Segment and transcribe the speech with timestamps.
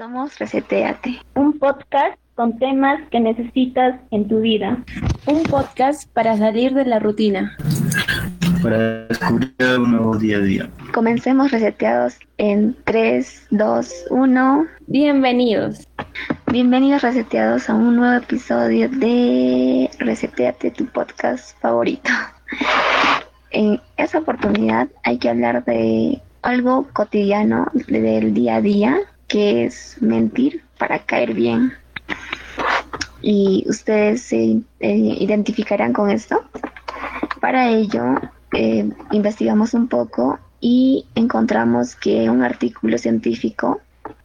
[0.00, 4.82] Somos Reseteate, un podcast con temas que necesitas en tu vida.
[5.26, 7.54] Un podcast para salir de la rutina.
[8.62, 10.70] Para descubrir un nuevo día a día.
[10.94, 14.66] Comencemos reseteados en 3, 2, 1.
[14.86, 15.86] Bienvenidos.
[16.50, 22.10] Bienvenidos reseteados a un nuevo episodio de Reseteate, tu podcast favorito.
[23.50, 28.98] En esta oportunidad hay que hablar de algo cotidiano del día a día
[29.30, 31.72] que es mentir para caer bien.
[33.22, 36.42] ¿Y ustedes se eh, identificarán con esto?
[37.40, 38.16] Para ello,
[38.52, 43.80] eh, investigamos un poco y encontramos que un artículo científico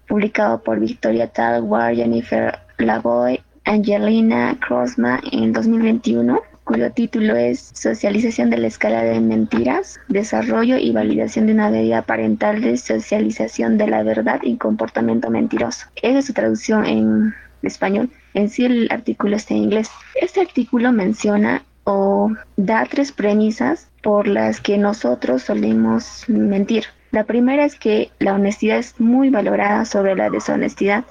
[0.07, 8.57] publicado por Victoria Talwar, Jennifer Lavoy, Angelina Crossman en 2021 cuyo título es Socialización de
[8.57, 14.03] la escala de mentiras, desarrollo y validación de una medida parental de socialización de la
[14.03, 15.85] verdad y comportamiento mentiroso.
[16.01, 18.09] Esa es su traducción en español.
[18.33, 19.89] En sí el artículo está en inglés.
[20.19, 26.85] Este artículo menciona o da tres premisas por las que nosotros solemos mentir.
[27.11, 31.05] La primera es que la honestidad es muy valorada sobre la deshonestidad.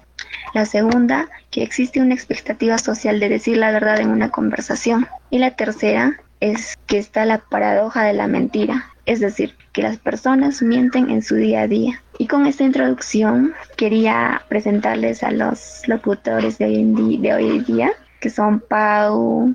[0.53, 5.07] La segunda, que existe una expectativa social de decir la verdad en una conversación.
[5.31, 9.97] Y la tercera es que está la paradoja de la mentira, es decir, que las
[9.99, 12.03] personas mienten en su día a día.
[12.19, 18.61] Y con esta introducción quería presentarles a los locutores de hoy, hoy día, que son
[18.61, 19.55] Pau,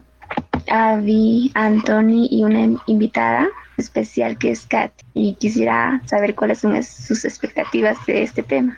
[0.70, 4.92] Avi, Anthony y una invitada especial que es Kat.
[5.14, 8.78] Y quisiera saber cuáles son sus expectativas de este tema.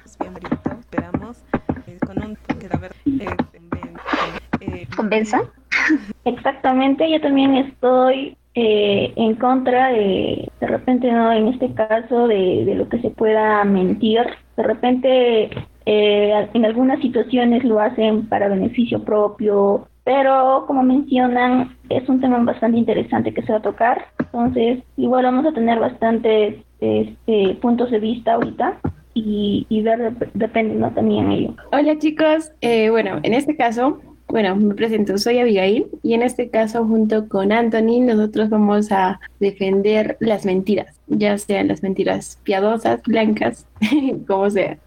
[4.96, 5.42] ¿Convenza?
[6.26, 12.66] Exactamente, yo también estoy eh, en contra de, de repente, no en este caso, de,
[12.66, 14.22] de lo que se pueda mentir.
[14.58, 15.50] De repente,
[15.86, 22.38] eh, en algunas situaciones lo hacen para beneficio propio, pero como mencionan, es un tema
[22.40, 24.06] bastante interesante que se va a tocar.
[24.20, 28.80] Entonces, igual vamos a tener bastantes este, puntos de vista ahorita
[29.14, 30.92] y, y ver, depende ¿no?
[30.92, 31.56] también ello.
[31.72, 36.50] Hola chicos, eh, bueno, en este caso, bueno, me presento, soy Abigail y en este
[36.50, 43.02] caso junto con Anthony nosotros vamos a defender las mentiras, ya sean las mentiras piadosas,
[43.04, 43.68] blancas,
[44.28, 44.78] como sea.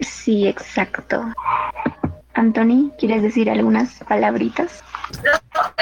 [0.00, 1.22] Sí, exacto.
[2.34, 4.82] Anthony, ¿quieres decir algunas palabritas?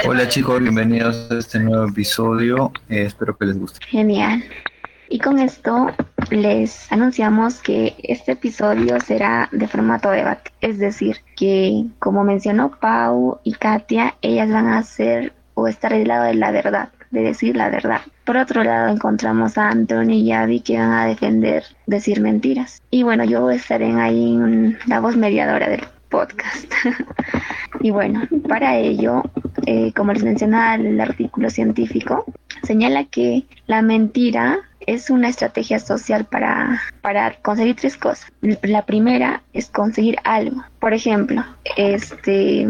[0.05, 2.71] Hola chicos, bienvenidos a este nuevo episodio.
[2.89, 3.79] Eh, espero que les guste.
[3.87, 4.43] Genial.
[5.11, 5.87] Y con esto
[6.29, 13.41] les anunciamos que este episodio será de formato debate, es decir, que como mencionó Pau
[13.43, 17.57] y Katia, ellas van a hacer o estar del lado de la verdad, de decir
[17.57, 17.99] la verdad.
[18.23, 22.81] Por otro lado encontramos a Anthony y Abby que van a defender decir mentiras.
[22.89, 26.71] Y bueno, yo estaré ahí en la voz mediadora del podcast.
[27.81, 29.23] y bueno, para ello,
[29.65, 32.23] eh, como les mencionaba el artículo científico,
[32.63, 38.31] señala que la mentira es una estrategia social para, para conseguir tres cosas.
[38.61, 40.63] La primera es conseguir algo.
[40.79, 41.43] Por ejemplo,
[41.77, 42.67] este,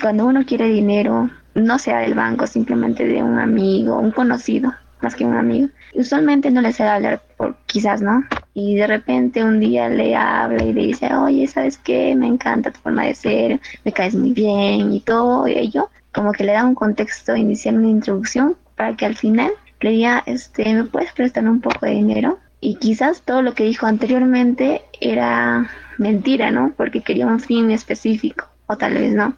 [0.00, 4.72] cuando uno quiere dinero, no sea del banco, simplemente de un amigo, un conocido,
[5.02, 5.68] más que un amigo.
[5.94, 8.24] Usualmente no le sabe hablar, por, quizás, ¿no?
[8.54, 12.14] Y de repente un día le habla y le dice, oye, ¿sabes qué?
[12.14, 15.90] Me encanta tu forma de ser, me caes muy bien y todo ello.
[16.14, 20.74] Como que le da un contexto inicial, una introducción, para que al final le este,
[20.74, 22.38] ¿me puedes prestar un poco de dinero?
[22.60, 26.72] Y quizás todo lo que dijo anteriormente era mentira, ¿no?
[26.76, 29.34] Porque quería un fin específico, o tal vez no.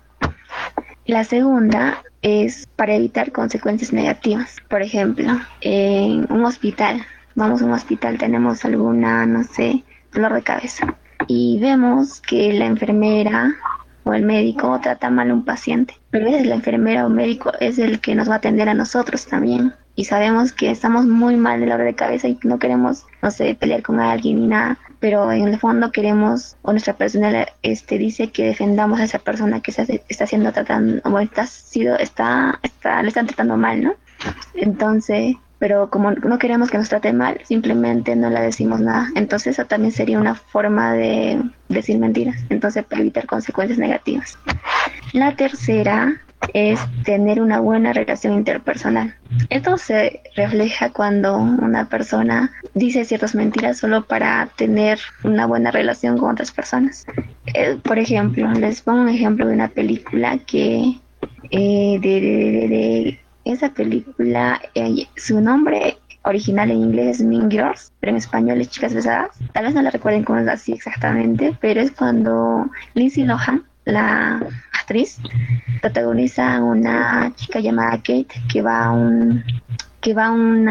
[1.06, 4.56] La segunda es para evitar consecuencias negativas.
[4.68, 7.02] Por ejemplo, en un hospital,
[7.34, 10.94] vamos a un hospital, tenemos alguna, no sé, dolor de cabeza.
[11.26, 13.54] Y vemos que la enfermera
[14.04, 15.94] o el médico trata mal a un paciente.
[16.10, 18.74] Pero a veces la enfermera o médico es el que nos va a atender a
[18.74, 22.58] nosotros también y sabemos que estamos muy mal de la hora de cabeza y no
[22.58, 26.94] queremos, no sé, pelear con alguien ni nada, pero en el fondo queremos, o nuestra
[26.94, 31.46] persona este, dice que defendamos a esa persona que está, está siendo tratando, o está,
[31.46, 33.94] sido, está, está, le están tratando mal, ¿no?
[34.54, 39.08] Entonces, pero como no queremos que nos trate mal, simplemente no le decimos nada.
[39.14, 44.38] Entonces, esa también sería una forma de decir mentiras, entonces para evitar consecuencias negativas.
[45.12, 46.20] La tercera
[46.52, 49.14] es tener una buena relación interpersonal.
[49.50, 56.18] Esto se refleja cuando una persona dice ciertas mentiras solo para tener una buena relación
[56.18, 57.06] con otras personas.
[57.54, 60.98] Eh, por ejemplo, les pongo un ejemplo de una película que
[61.50, 68.16] eh, de, esa película, eh, su nombre original en inglés es Mean Girls, pero en
[68.16, 69.30] español es Chicas Pesadas.
[69.52, 74.40] Tal vez no la recuerden como es así exactamente, pero es cuando Lindsay Lohan, la
[74.84, 75.18] actriz,
[75.80, 79.42] protagoniza a una chica llamada Kate que va a un
[80.00, 80.68] que va a un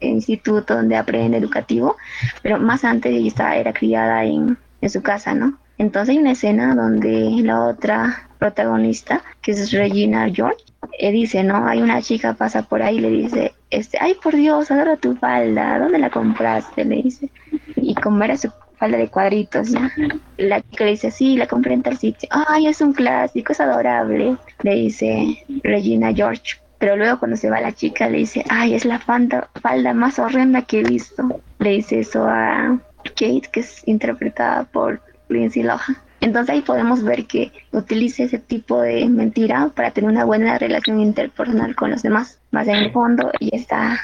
[0.00, 1.96] instituto donde aprende educativo,
[2.42, 5.56] pero más antes ella estaba, era criada en, en su casa, ¿no?
[5.78, 10.64] Entonces hay una escena donde la otra protagonista, que es Regina George,
[10.98, 11.68] eh, dice, ¿no?
[11.68, 15.14] Hay una chica pasa por ahí y le dice, este, ay por Dios, adoro tu
[15.14, 16.84] falda, ¿dónde la compraste?
[16.84, 17.30] Le dice.
[17.76, 19.90] Y como era su falda de cuadritos, ¿ya?
[20.36, 22.28] La chica le dice, sí, la compré en tal sitio.
[22.30, 26.60] Ay, es un clásico, es adorable, le dice Regina George.
[26.78, 30.18] Pero luego cuando se va la chica le dice, ay, es la falda, falda más
[30.18, 31.40] horrenda que he visto.
[31.58, 35.96] Le dice eso a Kate, que es interpretada por Lindsay Lohan.
[36.20, 41.00] Entonces ahí podemos ver que utiliza ese tipo de mentira para tener una buena relación
[41.00, 42.38] interpersonal con los demás.
[42.50, 44.00] Más en el fondo y está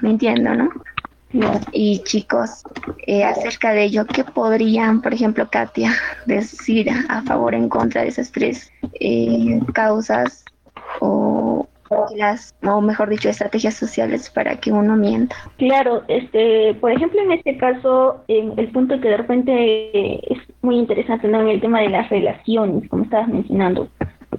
[0.00, 0.70] mintiendo, ¿no?
[1.72, 2.62] Y chicos,
[3.06, 5.92] eh, acerca de ello, ¿qué podrían, por ejemplo, Katia,
[6.26, 8.70] decir a favor o en contra de esas tres
[9.00, 10.44] eh, causas
[11.00, 11.66] o
[12.16, 15.36] las, o mejor dicho, estrategias sociales para que uno mienta.
[15.58, 21.28] Claro, este, por ejemplo, en este caso, el punto que de repente es muy interesante,
[21.28, 21.40] ¿no?
[21.40, 23.88] En el tema de las relaciones, como estabas mencionando,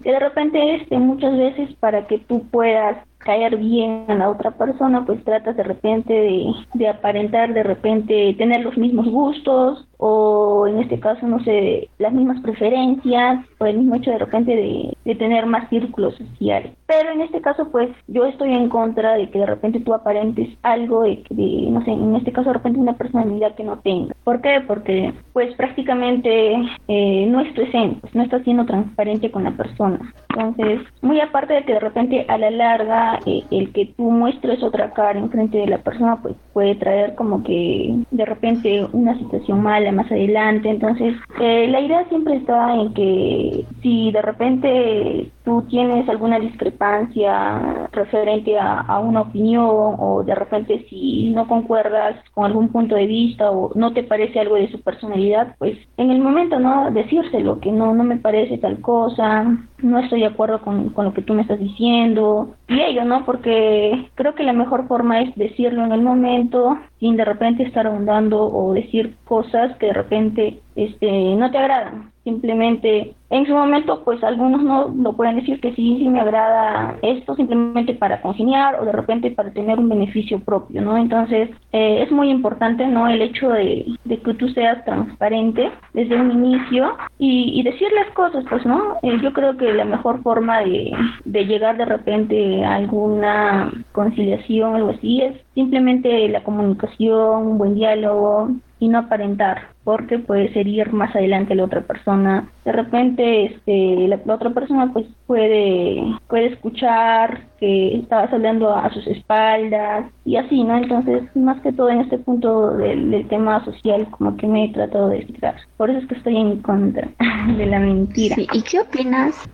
[0.04, 4.52] que de repente, este, muchas veces para que tú puedas caer bien a la otra
[4.52, 10.68] persona, pues tratas de repente de, de, aparentar, de repente tener los mismos gustos o
[10.68, 14.98] en este caso, no sé, las mismas preferencias o el mismo hecho de repente de,
[15.06, 16.72] de tener más círculos sociales.
[16.88, 20.50] Pero en este caso, pues yo estoy en contra de que de repente tú aparentes
[20.64, 24.14] algo de, de no sé, en este caso de repente una personalidad que no tenga.
[24.24, 24.62] ¿Por qué?
[24.66, 26.56] Porque pues prácticamente
[26.88, 30.14] eh, no es tu esencia, pues, no estás siendo transparente con la persona.
[30.30, 34.64] Entonces, muy aparte de que de repente a la larga eh, el que tú muestres
[34.64, 39.18] otra cara en frente de la persona, pues puede traer como que de repente una
[39.18, 40.70] situación mala más adelante.
[40.70, 47.90] Entonces, eh, la idea siempre está en que si de repente tú tienes alguna discrepancia
[47.92, 53.08] referente a, a, una opinión o de repente si no concuerdas con algún punto de
[53.08, 56.92] vista o no te parece algo de su personalidad, pues en el momento, ¿no?
[56.92, 59.46] Decírselo, que no, no me parece tal cosa,
[59.80, 63.26] no estoy de acuerdo con, con lo que tú me estás diciendo y ello, ¿no?
[63.26, 67.86] Porque creo que la mejor forma es decirlo en el momento sin de repente estar
[67.86, 72.12] ahondando o decir cosas que de repente este, no te agradan.
[72.24, 76.98] Simplemente en su momento, pues algunos no lo pueden decir que sí, sí me agrada
[77.02, 80.96] esto simplemente para congeniar o de repente para tener un beneficio propio, ¿no?
[80.98, 83.08] Entonces eh, es muy importante, ¿no?
[83.08, 88.46] El hecho de, que tú seas transparente desde un inicio y, y decir las cosas,
[88.50, 88.98] pues, ¿no?
[89.02, 90.92] Eh, yo creo que la mejor forma de,
[91.26, 97.76] de llegar de repente a alguna conciliación, algo así, es simplemente la comunicación, un buen
[97.76, 98.52] diálogo,
[98.84, 102.50] y no aparentar, porque puede herir más adelante la otra persona.
[102.66, 109.08] De repente, este, la, otra persona pues puede, puede escuchar que estabas hablando a, sus
[109.08, 110.76] espaldas y así, ¿no?
[110.76, 115.08] Entonces, más que todo en este punto del, tema social, como que me he tratado
[115.08, 115.56] de explicar.
[115.78, 117.08] Por eso es que estoy en contra
[117.58, 118.36] de la mentira.
[118.38, 119.50] ¿y qué opinas?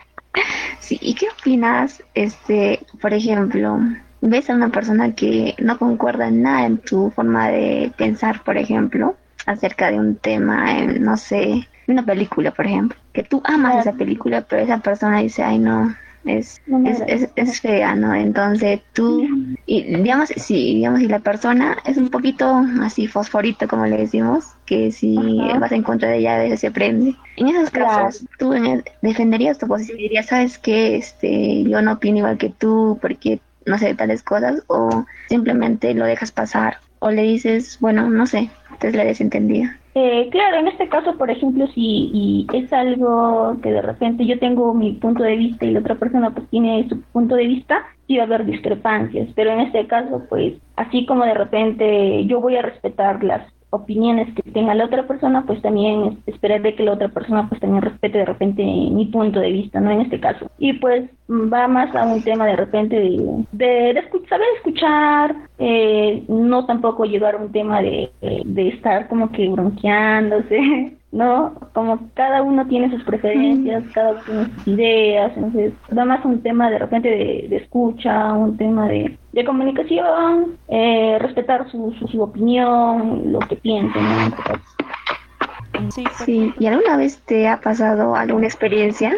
[0.80, 3.78] sí, ¿y qué opinas, este, por ejemplo,
[4.26, 8.56] ves a una persona que no concuerda en nada en tu forma de pensar, por
[8.56, 13.86] ejemplo, acerca de un tema, en, no sé, una película, por ejemplo, que tú amas
[13.86, 15.94] esa película, pero esa persona dice, ay no,
[16.26, 16.60] es,
[17.06, 18.12] es, es, fea, ¿no?
[18.14, 19.26] Entonces tú,
[19.66, 24.44] y digamos, si, digamos, si la persona es un poquito así fosforito, como le decimos,
[24.66, 25.16] que si
[25.60, 27.14] vas en contra de ella, a veces se prende.
[27.36, 28.54] En esos casos, tú
[29.02, 30.96] defenderías tu posición y dirías, ¿sabes qué?
[30.96, 36.06] Este, yo no opino igual que tú, porque no sé, tales cosas, o simplemente lo
[36.06, 39.76] dejas pasar, o le dices, bueno, no sé, entonces la desentendida.
[39.98, 44.74] Eh, claro, en este caso, por ejemplo, si es algo que de repente yo tengo
[44.74, 48.18] mi punto de vista y la otra persona pues tiene su punto de vista, sí
[48.18, 52.56] va a haber discrepancias, pero en este caso, pues, así como de repente yo voy
[52.56, 56.92] a respetar las opiniones que tenga la otra persona, pues también esperar de que la
[56.92, 59.90] otra persona pues también respete de repente mi punto de vista, ¿no?
[59.90, 60.50] En este caso.
[60.58, 66.66] Y pues va más a un tema de repente de, de, saber escuchar, eh, no
[66.66, 71.54] tampoco llegar a un tema de, de estar como que bronqueándose, ¿no?
[71.72, 76.42] Como cada uno tiene sus preferencias, cada uno tiene sus ideas, entonces da más un
[76.42, 83.32] tema de repente de, escucha, un tema de, de comunicación, eh, respetar su, su, opinión,
[83.32, 85.90] lo que piensen, ¿no?
[85.90, 89.12] Sí, sí, ¿y alguna vez te ha pasado alguna experiencia?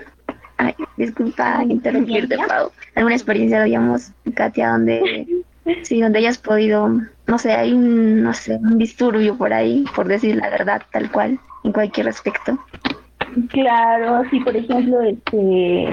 [0.57, 2.71] Ay, disculpa interrumpirte, Pau.
[2.97, 5.27] ¿Alguna experiencia, digamos, Katia, donde
[5.83, 6.89] Sí, donde hayas podido,
[7.27, 11.11] no sé, hay un, no sé, un disturbio por ahí, por decir la verdad tal
[11.11, 11.39] cual,
[11.69, 12.59] en cualquier aspecto.
[13.51, 15.89] Claro, sí, por ejemplo, este,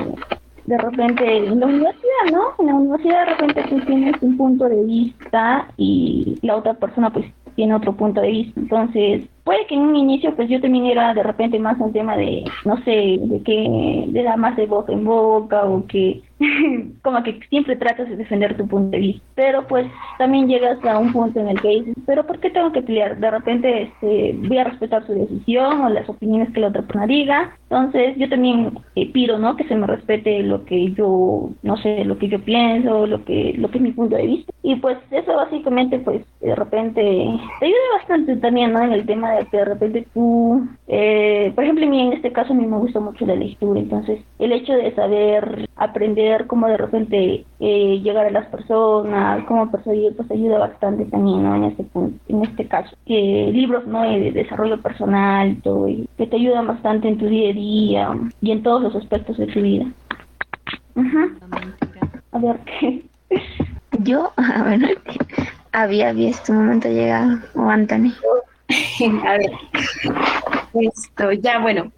[0.65, 2.55] de repente en la universidad, ¿no?
[2.59, 7.11] En la universidad de repente tú tienes un punto de vista y la otra persona
[7.11, 8.59] pues tiene otro punto de vista.
[8.59, 12.17] Entonces, puede que en un inicio pues yo también era de repente más un tema
[12.17, 16.21] de, no sé, de que le da más de boca en boca o que
[17.01, 19.25] como que siempre tratas de defender tu punto de vista.
[19.35, 19.87] Pero pues
[20.17, 23.17] también llegas a un punto en el que dices, pero ¿por qué tengo que pelear?
[23.17, 27.07] De repente este, voy a respetar su decisión o las opiniones que la otra persona
[27.07, 27.55] diga.
[27.69, 29.55] Entonces yo también eh, pido, ¿no?
[29.55, 33.53] Que se me respete lo que yo, no sé, lo que yo pienso, lo que,
[33.57, 34.53] lo que es mi punto de vista.
[34.63, 37.01] Y pues eso básicamente pues de repente
[37.59, 38.81] te ayuda bastante también, ¿no?
[38.81, 42.31] En el tema de que de repente tú, eh, por ejemplo, a mí en este
[42.31, 43.79] caso a mí me gusta mucho la lectura.
[43.79, 49.69] Entonces el hecho de saber aprender cómo de repente eh, llegar a las personas, cómo
[49.69, 51.55] persuadir, pues ayuda bastante también, ¿no?
[51.55, 52.95] En este punto, en este caso.
[53.05, 54.03] Que libros, ¿no?
[54.03, 58.09] De desarrollo personal, todo, y que te ayudan bastante en tu día a día
[58.41, 59.85] y en todos los aspectos de tu vida.
[62.31, 63.03] A ver, ¿qué?
[63.99, 64.97] Yo, a ver,
[65.71, 68.13] había visto un momento llegado, o Anthony.
[69.25, 69.51] a ver,
[70.73, 71.91] esto, ya, bueno,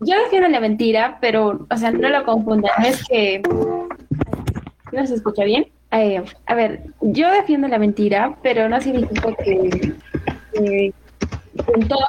[0.00, 2.72] yo defiendo la mentira, pero, o sea, no lo confundan.
[2.84, 3.42] Es que.
[4.92, 5.66] ¿No se escucha bien?
[5.92, 9.92] Eh, a ver, yo defiendo la mentira, pero no significa que.
[10.54, 12.08] en todos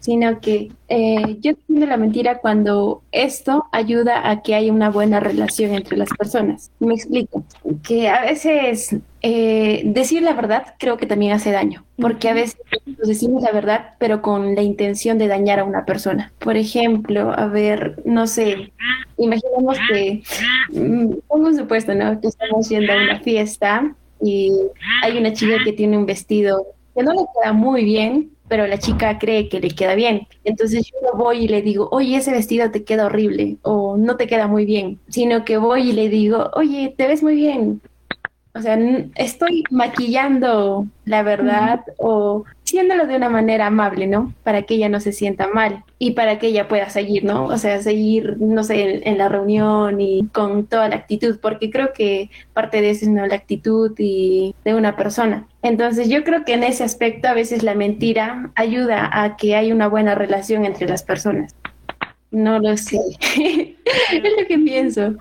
[0.00, 5.20] sino que eh, yo defiendo la mentira cuando esto ayuda a que haya una buena
[5.20, 6.70] relación entre las personas.
[6.78, 7.44] Me explico.
[7.82, 12.58] Que a veces eh, decir la verdad creo que también hace daño, porque a veces
[13.06, 16.32] decimos la verdad, pero con la intención de dañar a una persona.
[16.38, 18.72] Por ejemplo, a ver, no sé,
[19.16, 20.22] imaginemos que,
[20.72, 22.20] mm, pongo un supuesto, ¿no?
[22.20, 24.52] Que estamos yendo a una fiesta y
[25.02, 28.78] hay una chica que tiene un vestido que no le queda muy bien, pero la
[28.78, 30.26] chica cree que le queda bien.
[30.44, 34.26] Entonces yo voy y le digo, oye, ese vestido te queda horrible o no te
[34.26, 37.80] queda muy bien, sino que voy y le digo, oye, te ves muy bien,
[38.56, 38.78] o sea,
[39.16, 44.32] estoy maquillando la verdad o haciéndolo de una manera amable, ¿no?
[44.44, 47.46] Para que ella no se sienta mal y para que ella pueda seguir, ¿no?
[47.46, 51.92] O sea, seguir, no sé, en, la reunión y con toda la actitud, porque creo
[51.92, 53.26] que parte de eso es ¿no?
[53.26, 55.48] la actitud y de una persona.
[55.62, 59.74] Entonces yo creo que en ese aspecto a veces la mentira ayuda a que haya
[59.74, 61.56] una buena relación entre las personas.
[62.34, 62.98] No lo sé.
[63.36, 65.14] es lo que pienso.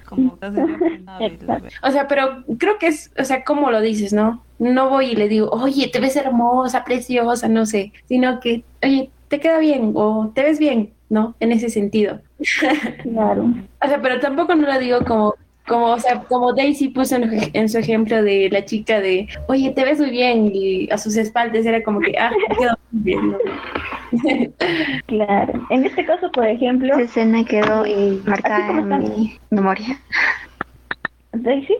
[1.83, 4.43] o sea, pero creo que es, o sea, ¿cómo lo dices, no?
[4.57, 9.11] No voy y le digo, oye, te ves hermosa, preciosa, no sé, sino que, oye,
[9.27, 11.35] te queda bien o te ves bien, ¿no?
[11.39, 12.19] En ese sentido.
[13.03, 13.53] claro.
[13.83, 15.35] O sea, pero tampoco no lo digo como,
[15.67, 19.85] como, o sea, como Daisy puso en, su ejemplo de la chica de, oye, te
[19.85, 23.31] ves muy bien, y a sus espaldas era como que, ah, te quedó muy bien.
[23.33, 23.37] ¿no?
[25.07, 25.53] Claro.
[25.69, 26.93] En este caso, por ejemplo...
[26.93, 29.97] Esa escena quedó eh, marcada en mi memoria.
[31.31, 31.75] ¿Daisy?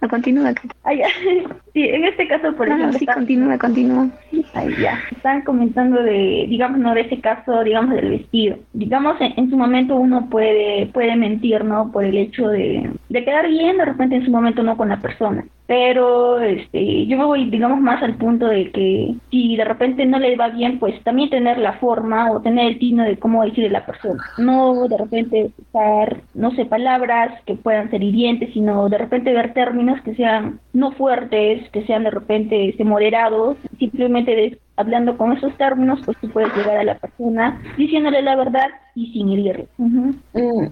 [0.00, 0.52] No, continúa.
[0.84, 0.92] Ah,
[1.72, 2.98] Sí, en este caso, por ejemplo...
[2.98, 4.08] Sí, continúa, continúa.
[4.54, 5.00] Ahí ya.
[5.10, 8.58] Están comentando de, digamos, no de ese caso, digamos, del vestido.
[8.72, 11.90] Digamos, en, su momento uno puede puede mentir, ¿no?
[11.92, 15.00] Por el hecho de, de quedar bien, de repente en su momento no con la
[15.00, 20.06] persona pero este yo me voy digamos más al punto de que si de repente
[20.06, 23.44] no le va bien pues también tener la forma o tener el tino de cómo
[23.44, 24.24] decirle a la persona.
[24.38, 29.52] No de repente usar no sé palabras que puedan ser hirientes sino de repente ver
[29.52, 35.32] términos que sean no fuertes que sean de repente este, moderados simplemente de hablando con
[35.32, 39.68] esos términos, pues tú puedes llegar a la persona diciéndole la verdad y sin herirle.
[39.76, 40.66] Mm,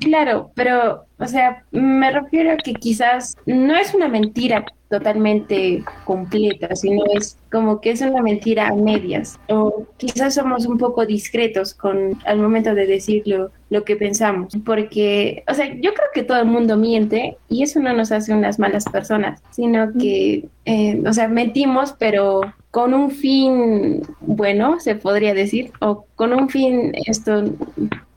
[0.00, 6.74] claro, pero, o sea, me refiero a que quizás no es una mentira totalmente completa,
[6.76, 9.38] sino es como que es una mentira a medias.
[9.48, 14.52] O quizás somos un poco discretos con al momento de decirlo lo que pensamos.
[14.64, 18.32] Porque, o sea, yo creo que todo el mundo miente y eso no nos hace
[18.32, 24.94] unas malas personas, sino que, eh, o sea, mentimos, pero con un fin bueno, se
[24.94, 27.44] podría decir, o con un fin esto,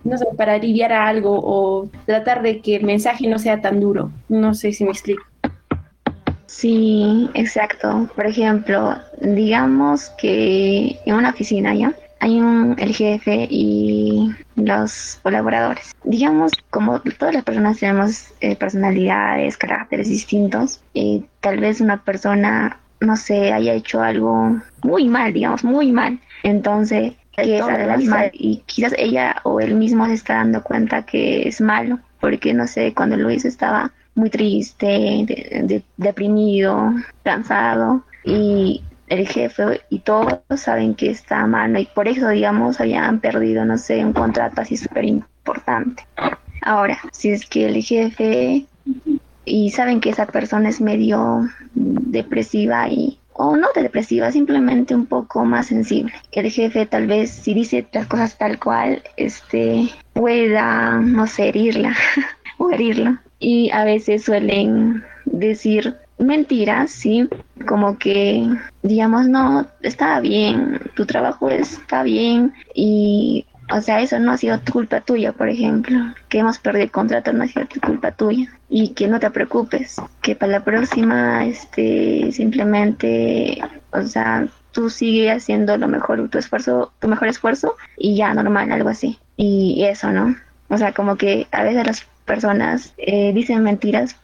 [0.04, 3.80] no sé, para aliviar a algo o tratar de que el mensaje no sea tan
[3.80, 4.12] duro.
[4.28, 5.24] No sé si me explico.
[6.50, 8.10] Sí, exacto.
[8.16, 15.96] Por ejemplo, digamos que en una oficina ya hay un el jefe y los colaboradores.
[16.04, 22.80] Digamos, como todas las personas tenemos eh, personalidades, caracteres distintos, y tal vez una persona
[23.00, 26.20] no sé, haya hecho algo muy mal, digamos, muy mal.
[26.44, 27.14] Entonces,
[28.08, 32.54] mal y quizás ella o él mismo se está dando cuenta que es malo, porque
[32.54, 35.26] no sé, cuando lo hizo estaba muy triste,
[35.98, 42.80] deprimido, cansado y el jefe y todos saben que está mal y por eso, digamos,
[42.80, 46.06] habían perdido, no sé, un contrato así súper importante.
[46.62, 48.66] Ahora, si es que el jefe
[49.46, 55.46] y saben que esa persona es medio depresiva y o no depresiva, simplemente un poco
[55.46, 56.14] más sensible.
[56.34, 61.96] El jefe tal vez si dice las cosas tal cual, este pueda, no sé, herirla
[62.58, 63.18] o herirlo.
[63.40, 67.30] Y a veces suelen decir mentiras, sí,
[67.66, 68.46] como que
[68.84, 74.60] digamos, no, está bien, tu trabajo está bien y o sea, eso no ha sido
[74.72, 78.90] culpa tuya, por ejemplo, que hemos perdido el contrato no ha sido culpa tuya y
[78.90, 85.78] que no te preocupes, que para la próxima, este, simplemente, o sea, tú sigue haciendo
[85.78, 89.20] lo mejor, tu esfuerzo, tu mejor esfuerzo y ya normal, algo así.
[89.38, 90.36] Y eso, ¿no?
[90.70, 94.16] O sea, como que a veces las personas eh, dicen mentiras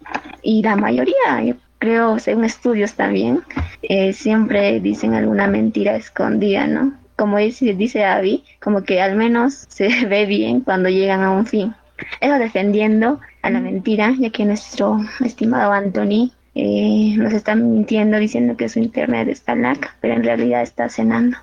[0.41, 3.41] y la mayoría, yo creo, según estudios también,
[3.81, 6.93] eh, siempre dicen alguna mentira escondida, ¿no?
[7.15, 11.45] como dice, dice Abby, como que al menos se ve bien cuando llegan a un
[11.45, 11.73] fin.
[12.19, 18.57] Eso defendiendo a la mentira, ya que nuestro estimado Anthony eh, nos está mintiendo diciendo
[18.57, 21.37] que su internet está lag, pero en realidad está cenando.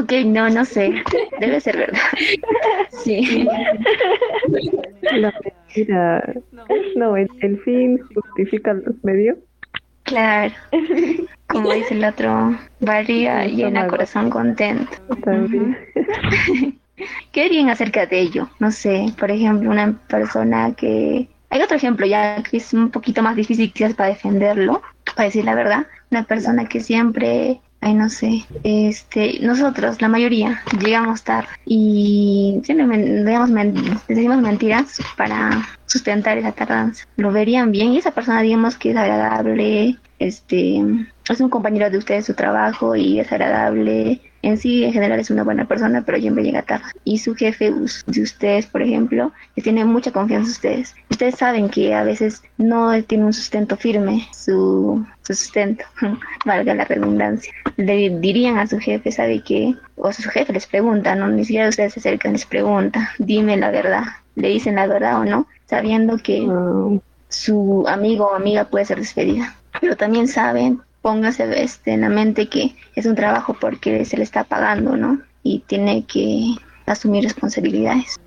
[0.00, 1.02] Ok, no, no sé,
[1.40, 2.00] debe ser verdad.
[3.04, 3.48] Sí.
[5.12, 5.32] La
[5.74, 6.34] mentira,
[6.96, 9.38] no, el, el fin justifica los medios.
[10.04, 10.54] Claro.
[11.46, 14.90] Como dice el otro, barriga llena, corazón contento.
[17.32, 18.50] ¿Qué dirían acerca de ello?
[18.58, 21.28] No sé, por ejemplo, una persona que...
[21.50, 24.82] Hay otro ejemplo ya que es un poquito más difícil quizás para defenderlo,
[25.16, 25.86] para decir la verdad.
[26.10, 32.86] Una persona que siempre ay no sé, este, nosotros, la mayoría, llegamos tarde y siempre
[34.08, 37.04] decimos mentiras para sustentar esa tardanza.
[37.16, 40.82] Lo verían bien y esa persona, digamos que es agradable, este,
[41.28, 44.20] es un compañero de ustedes su trabajo y es agradable.
[44.42, 46.86] En sí, en general, es una buena persona, pero siempre llega tarde.
[47.04, 47.72] Y su jefe
[48.06, 50.94] de ustedes, por ejemplo, que tiene mucha confianza en ustedes.
[51.10, 55.84] Ustedes saben que a veces no tiene un sustento firme, su, sustento,
[56.46, 57.52] valga la redundancia.
[57.76, 59.74] Le dirían a su jefe, ¿sabe qué?
[59.96, 63.70] O su jefe les pregunta, no, ni siquiera ustedes se acercan, les pregunta, dime la
[63.70, 64.04] verdad.
[64.36, 66.98] Le dicen la verdad o no, sabiendo que ah.
[67.28, 72.48] su amigo o amiga puede ser despedida pero también saben, póngase este, en la mente
[72.48, 75.20] que es un trabajo porque se le está pagando, ¿no?
[75.42, 76.54] Y tiene que
[76.86, 78.20] asumir responsabilidades.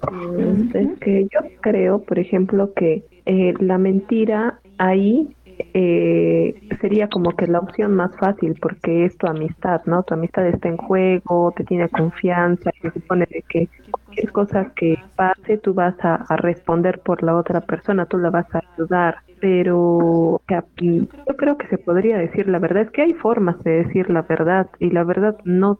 [0.73, 5.35] Es que yo creo, por ejemplo, que eh, la mentira ahí
[5.73, 10.03] eh, sería como que la opción más fácil porque es tu amistad, ¿no?
[10.03, 13.69] Tu amistad está en juego, te tiene confianza, se supone de que
[14.13, 18.53] cualquier cosa que pase tú vas a, responder por la otra persona, tú la vas
[18.53, 22.83] a ayudar pero yo creo que se podría decir la verdad.
[22.83, 25.79] Es que hay formas de decir la verdad y la verdad no,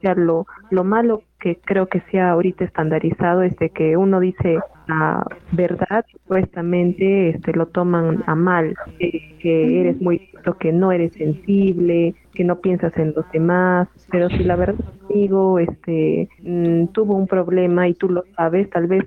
[0.00, 4.58] sea, lo, lo malo que creo que sea ahorita estandarizado es de que uno dice
[4.86, 10.20] la verdad supuestamente este lo toman a mal que eres muy
[10.58, 15.58] que no eres sensible que no piensas en los demás pero si la verdad amigo
[15.58, 19.04] este mm, tuvo un problema y tú lo sabes tal vez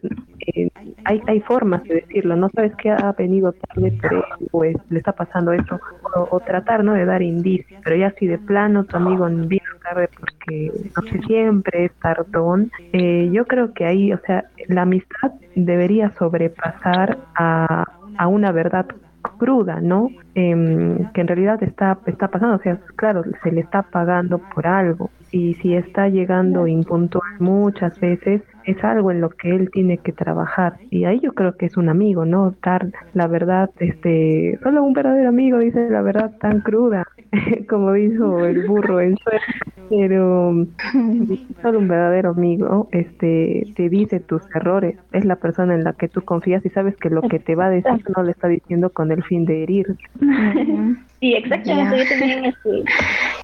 [1.06, 5.14] hay hay formas de decirlo no sabes que ha venido tarde pero pues le está
[5.14, 5.80] pasando eso
[6.32, 10.10] o, tratar no de dar indicios pero ya si de plano tu amigo vino tarde
[10.20, 16.14] porque no siempre es tardón eh, yo creo que ahí o sea la amistad debería
[16.18, 17.86] sobrepasar a,
[18.18, 18.86] a una verdad
[19.38, 20.10] cruda, ¿no?
[20.34, 24.68] Em, que en realidad está, está pasando, o sea, claro, se le está pagando por
[24.68, 29.98] algo y si está llegando impuntual muchas veces, es algo en lo que él tiene
[29.98, 32.56] que trabajar y ahí yo creo que es un amigo, ¿no?
[32.64, 37.06] Dar la verdad, este, solo un verdadero amigo dice la verdad tan cruda,
[37.70, 39.46] como dijo el burro en suerte,
[39.90, 40.66] pero
[41.62, 46.08] solo un verdadero amigo, este, te dice tus errores, es la persona en la que
[46.08, 48.90] tú confías y sabes que lo que te va a decir no le está diciendo
[48.90, 49.96] con el fin de herir.
[51.20, 51.98] Sí, exactamente.
[51.98, 52.84] Yo también este,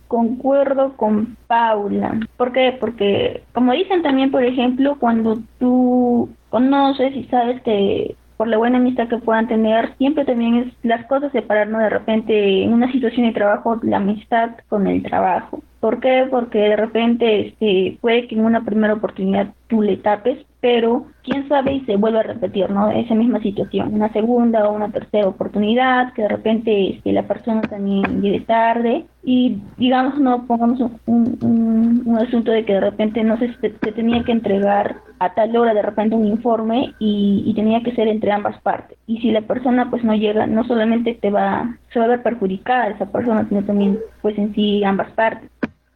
[0.08, 2.20] concuerdo con Paula.
[2.38, 2.78] ¿Por qué?
[2.80, 8.80] Porque, como dicen también, por ejemplo, cuando tú conoces y sabes que por la buena
[8.80, 13.28] amistad que puedan tener, siempre también es las cosas separarnos de repente en una situación
[13.28, 15.62] de trabajo, la amistad con el trabajo.
[15.80, 16.26] ¿Por qué?
[16.28, 21.50] Porque de repente este, puede que en una primera oportunidad tú le tapes, pero quién
[21.50, 22.90] sabe y se vuelve a repetir, ¿no?
[22.92, 27.62] Esa misma situación, una segunda o una tercera oportunidad, que de repente este, la persona
[27.62, 33.38] también llegue tarde y digamos, no pongamos un, un, asunto de que de repente no
[33.38, 37.82] se, se, tenía que entregar a tal hora de repente un informe y, y, tenía
[37.82, 38.98] que ser entre ambas partes.
[39.08, 42.24] Y si la persona pues no llega, no solamente te va, se va a ver
[42.24, 45.51] perjudicada esa persona, sino también pues en sí ambas partes.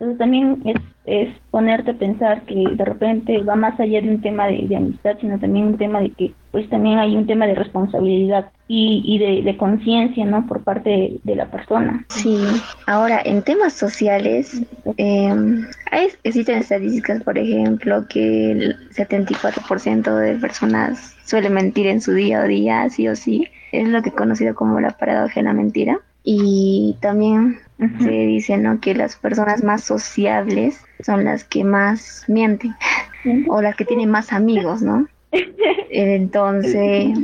[0.06, 4.22] Entonces también es, es ponerte a pensar que de repente va más allá de un
[4.22, 7.56] tema de, amistad, sino también un tema de que pues también hay un tema de
[7.56, 10.46] responsabilidad y, y de, de conciencia, ¿no?
[10.46, 12.06] Por parte de, la persona.
[12.10, 12.38] Sí,
[12.86, 14.62] ahora en temas sociales
[14.98, 15.34] eh,
[15.90, 22.42] hay, existen estadísticas, por ejemplo, que el 74% de personas suele mentir en su día
[22.42, 23.48] a día, sí o sí.
[23.72, 26.00] Es lo que he conocido como la paradoja de la mentira.
[26.24, 28.80] Y también se dice, ¿no?
[28.80, 32.74] Que las personas más sociables son las que más mienten
[33.48, 35.08] o las que tienen más amigos, ¿no?
[35.90, 37.18] Entonces,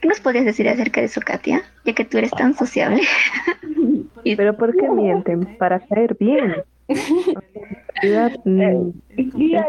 [0.00, 1.62] ¿qué nos podrías decir acerca de eso, Katia?
[1.84, 3.02] Ya que tú eres tan sociable.
[4.24, 5.56] Pero ¿por qué mienten?
[5.56, 6.56] Para caer bien.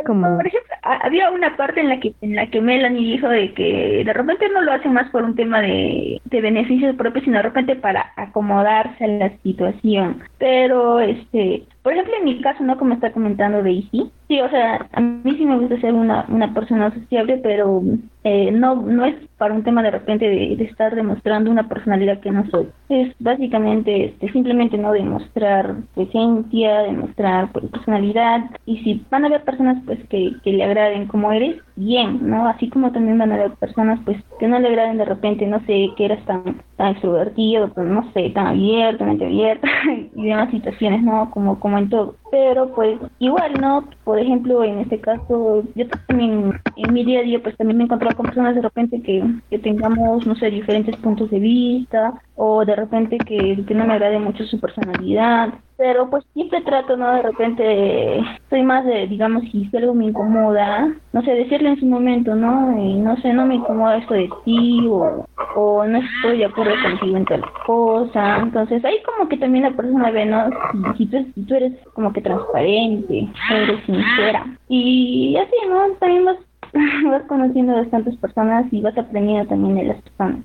[0.06, 0.38] Como...
[0.38, 4.04] Por ejemplo, había una parte en la que en la que Melanie dijo de que
[4.06, 7.44] de repente no lo hacen más por un tema de, de beneficios propios, sino de
[7.44, 10.22] repente para acomodarse a la situación.
[10.38, 14.88] Pero, este, por ejemplo, en mi caso, no como está comentando Daisy, sí, o sea,
[14.92, 17.82] a mí sí me gusta ser una, una persona sociable, pero
[18.24, 22.32] eh, no, no es para un tema de repente de, estar demostrando una personalidad que
[22.32, 22.68] no soy.
[22.90, 29.44] Es básicamente este, simplemente no demostrar presencia, demostrar pues, personalidad, y si van a haber
[29.44, 32.48] personas pues que, que le agraden como eres, bien, ¿no?
[32.48, 35.60] Así como también van a haber personas pues que no le agraden de repente, no
[35.66, 39.68] sé, que eres tan, tan extrovertido, pues no sé, tan abierto, mente abierta
[40.16, 41.32] y demás situaciones, ¿no?
[41.32, 42.16] Como, como en todo.
[42.32, 43.90] Pero pues igual, ¿no?
[44.04, 47.84] Por ejemplo, en este caso, yo también en mi día a día pues también me
[47.86, 52.76] he con personas de repente que, tengamos, no sé, diferentes puntos de vista o de
[52.76, 57.10] repente que, no me agrade mucho su personalidad pero pues siempre trato, ¿no?
[57.14, 61.86] De repente soy más de, digamos, si algo me incomoda, no sé, decirle en su
[61.86, 62.78] momento, ¿no?
[62.78, 66.74] Y no sé, no me incomoda esto de ti o, o no estoy de acuerdo
[66.84, 68.40] contigo en tal cosa.
[68.40, 70.50] Entonces ahí como que también la persona ve, ¿no?
[70.98, 74.46] Si, tú, si tú eres como que transparente, eres sincera.
[74.68, 75.90] Y así, ¿no?
[76.00, 76.38] También vas
[77.06, 80.44] vas conociendo a bastantes personas y vas aprendiendo también de las personas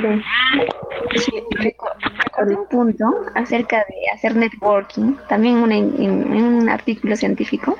[0.00, 0.22] la.
[1.16, 7.76] Sí, recordé un punto acerca de hacer networking, también en, un artículo científico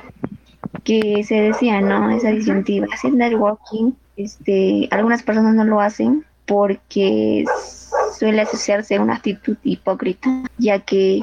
[0.83, 2.09] que se decía, ¿no?
[2.11, 7.45] Esa disyuntiva, hacer networking, este, algunas personas no lo hacen porque
[8.17, 11.21] suele asociarse a una actitud hipócrita, ya que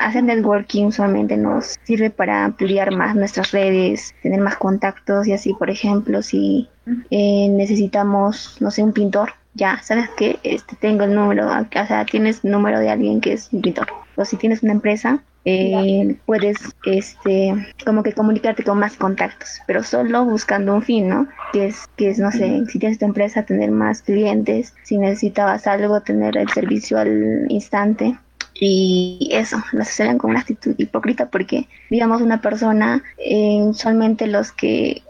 [0.00, 5.54] hacer networking usualmente nos sirve para ampliar más nuestras redes, tener más contactos y así,
[5.54, 6.68] por ejemplo, si
[7.10, 10.38] eh, necesitamos, no sé, un pintor, ya, ¿sabes qué?
[10.42, 13.88] Este, tengo el número, o sea, tienes el número de alguien que es un pintor.
[14.16, 17.54] O si tienes una empresa, eh, puedes este
[17.86, 22.10] como que comunicarte con más contactos pero solo buscando un fin no que es que
[22.10, 26.50] es no sé si tienes tu empresa tener más clientes si necesitabas algo tener el
[26.50, 28.18] servicio al instante
[28.62, 34.52] y eso, lo asocian con una actitud hipócrita porque, digamos, una persona, eh, usualmente los
[34.52, 35.02] que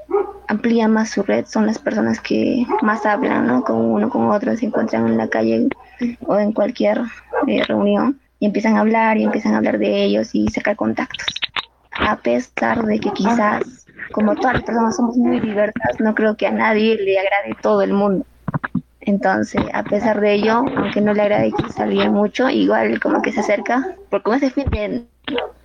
[0.46, 3.64] amplían más su red son las personas que más hablan, ¿no?
[3.64, 5.68] Con uno, con otro, se encuentran en la calle
[6.26, 7.00] o en cualquier
[7.48, 11.26] eh, reunión y empiezan a hablar y empiezan a hablar de ellos y sacar contactos.
[11.90, 13.64] A pesar de que quizás,
[14.12, 17.82] como todas las personas somos muy diversas, no creo que a nadie le agrade todo
[17.82, 18.24] el mundo.
[19.10, 23.32] Entonces, a pesar de ello, aunque no le agrade que alguien mucho, igual como que
[23.32, 25.04] se acerca, porque como ese fin de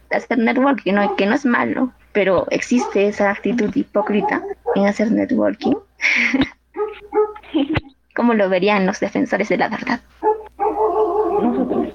[0.09, 1.15] hacer networking, ¿no?
[1.15, 4.41] que no es malo, pero existe esa actitud hipócrita
[4.73, 5.75] en hacer networking.
[8.15, 9.99] ¿Cómo lo verían los defensores de la verdad?
[11.43, 11.93] Nosotros,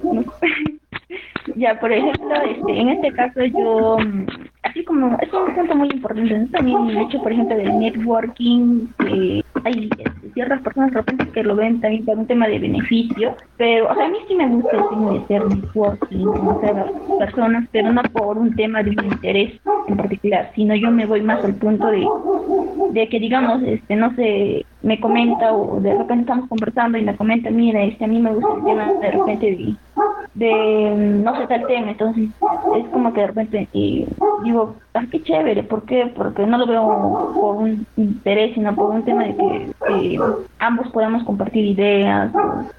[1.57, 4.27] ya, por ejemplo, este, en este caso yo mm,
[4.63, 9.45] así como es un punto muy importante también el hecho por ejemplo del networking que
[9.65, 13.35] hay este, ciertas personas de repente que lo ven también por un tema de beneficio
[13.57, 17.19] pero o sea a mí sí me gusta el tema de hacer networking conocer a
[17.19, 21.23] personas pero no por un tema de un interés en particular sino yo me voy
[21.23, 22.07] más al punto de
[22.93, 27.17] de que digamos este no sé me comenta o de repente estamos conversando y me
[27.17, 29.75] comenta mira este a mí me gusta el tema de repente de
[30.35, 32.29] de no sé tal tema, entonces
[32.77, 34.07] es como que de repente y
[34.45, 36.13] digo, ah, qué chévere, ¿por qué?
[36.15, 40.21] Porque no lo veo por un interés, sino por un tema de que
[40.59, 42.33] ambos podemos compartir ideas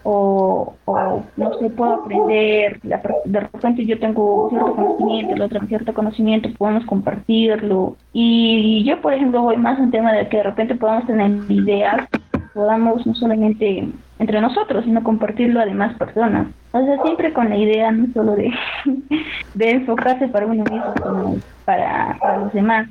[0.03, 5.93] o, o, no sé, puedo aprender, de repente yo tengo cierto conocimiento, el otro cierto
[5.93, 7.95] conocimiento, podemos compartirlo.
[8.13, 12.07] Y yo, por ejemplo, voy más un tema de que de repente podamos tener ideas,
[12.53, 13.87] podamos no solamente
[14.19, 16.47] entre nosotros, sino compartirlo a demás personas.
[16.71, 18.51] O sea, siempre con la idea no solo de,
[19.53, 21.35] de enfocarse para uno mismo, sino
[21.65, 22.87] para, los demás.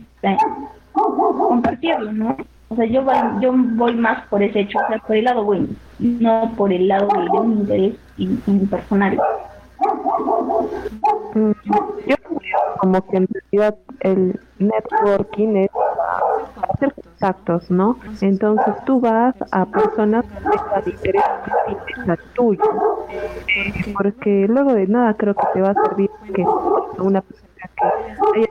[0.92, 2.36] compartirlo, ¿no?
[2.68, 5.44] O sea, yo voy, yo voy más por ese hecho, o sea, por el lado
[5.44, 5.66] bueno,
[5.98, 7.94] no por el lado de, un interés
[8.70, 9.18] personal.
[12.06, 12.16] Yo
[12.80, 15.70] como que en realidad el networking es
[16.68, 17.96] hacer contactos, ¿no?
[18.20, 22.62] Entonces tú vas a personas que diferentes a tuyo,
[23.94, 26.44] porque luego de nada creo que te va a servir que
[26.98, 27.84] una persona que
[28.40, 28.48] haya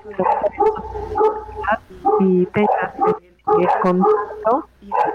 [2.22, 2.94] y tengas
[3.82, 4.68] contacto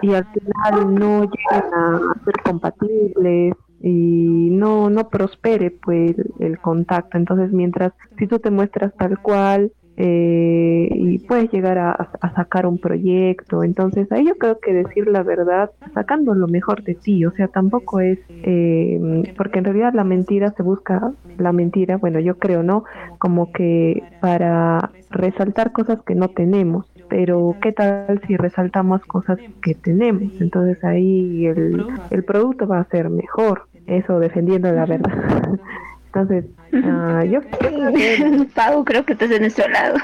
[0.02, 3.54] y al final no lleguen a ser compatibles
[3.86, 9.72] y no no prospere pues el contacto entonces mientras si tú te muestras tal cual
[9.96, 13.62] eh, y puedes llegar a, sacar un proyecto.
[13.62, 17.48] Entonces ahí yo creo que decir la verdad, sacando lo mejor de ti, o sea,
[17.48, 22.62] tampoco es, eh, porque en realidad la mentira se busca, la mentira, bueno, yo creo,
[22.62, 22.84] ¿no?
[23.18, 26.86] Como que para resaltar cosas que no tenemos.
[27.08, 32.88] Pero qué tal si resaltamos cosas que tenemos, entonces ahí el, el producto va a
[32.88, 35.12] ser mejor, eso defendiendo la verdad.
[36.06, 37.40] Entonces, uh, yo
[38.54, 39.98] Pau, creo que estás en nuestro lado.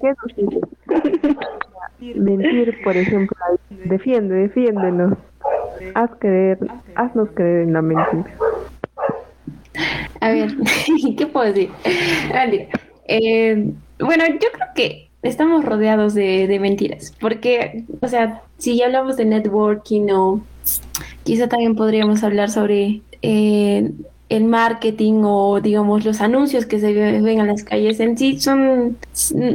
[0.00, 0.14] ¿qué
[2.14, 3.36] Mentir, por ejemplo,
[3.84, 5.18] defiende, defiéndenos.
[5.94, 6.58] Haz creer,
[6.94, 8.24] haznos creer en la mentira.
[10.20, 10.50] A ver,
[11.18, 11.70] ¿qué puedo decir?
[13.08, 18.86] Eh, bueno, yo creo que estamos rodeados de, de, mentiras, porque, o sea, si ya
[18.86, 20.40] hablamos de networking o
[21.24, 23.90] Quizá también podríamos hablar sobre eh,
[24.28, 28.96] el marketing o digamos los anuncios que se ven en las calles en sí son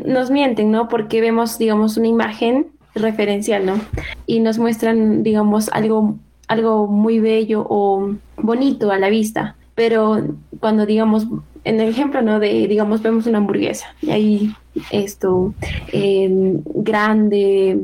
[0.06, 0.88] nos mienten, ¿no?
[0.88, 3.82] Porque vemos digamos una imagen referencial, ¿no?
[4.28, 6.16] Y nos muestran digamos algo
[6.48, 10.24] algo muy bello o bonito a la vista, pero
[10.60, 11.28] cuando digamos
[11.64, 12.40] en el ejemplo, ¿no?
[12.40, 14.56] De digamos vemos una hamburguesa y ahí
[14.92, 15.56] esto
[15.92, 16.30] eh,
[16.66, 17.80] grande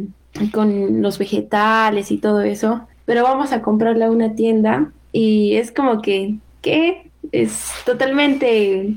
[0.52, 5.72] con los vegetales y todo eso pero vamos a comprarla a una tienda y es
[5.72, 7.10] como que, ¿qué?
[7.32, 8.96] Es totalmente,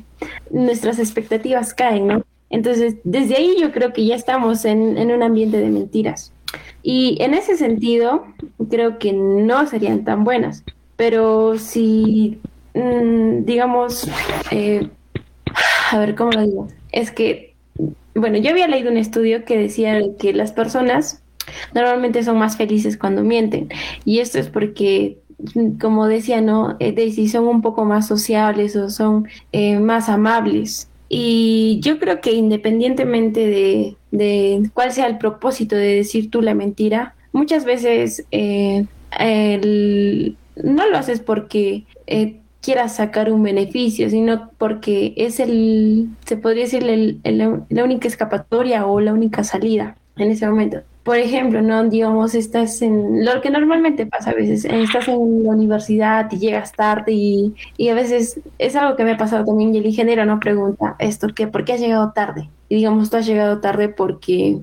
[0.50, 2.24] nuestras expectativas caen, ¿no?
[2.50, 6.32] Entonces, desde ahí yo creo que ya estamos en, un ambiente de mentiras.
[6.82, 8.24] Y en ese sentido,
[8.70, 10.64] creo que no serían tan buenas.
[10.96, 12.38] Pero si,
[12.74, 14.08] mm, digamos,
[14.50, 14.88] eh,
[15.90, 16.68] a ver, ¿cómo lo digo?
[16.92, 17.54] Es que,
[18.14, 21.22] bueno, yo había leído un estudio que decía que las personas
[21.74, 23.68] normalmente son más felices cuando mienten.
[24.04, 25.18] Y esto es porque,
[25.80, 26.76] como decía, ¿no?
[26.80, 30.88] Eh, Daisy, son un poco más sociables o son eh, más amables.
[31.08, 36.54] Y yo creo que independientemente de, de, cuál sea el propósito de decir tú la
[36.54, 38.86] mentira, muchas veces eh,
[40.56, 41.84] no lo haces porque
[42.60, 48.98] quieras sacar un beneficio, sino porque es el, se podría decir, la única escapatoria o
[49.00, 54.06] la única salida en ese momento por ejemplo, no digamos, estás en lo que normalmente
[54.06, 58.74] pasa a veces, estás en la universidad y llegas tarde y, y a veces es
[58.74, 61.74] algo que me ha pasado también y el ingeniero no pregunta esto, que ¿por qué
[61.74, 62.50] has llegado tarde?
[62.68, 64.58] Y digamos, tú has llegado tarde porque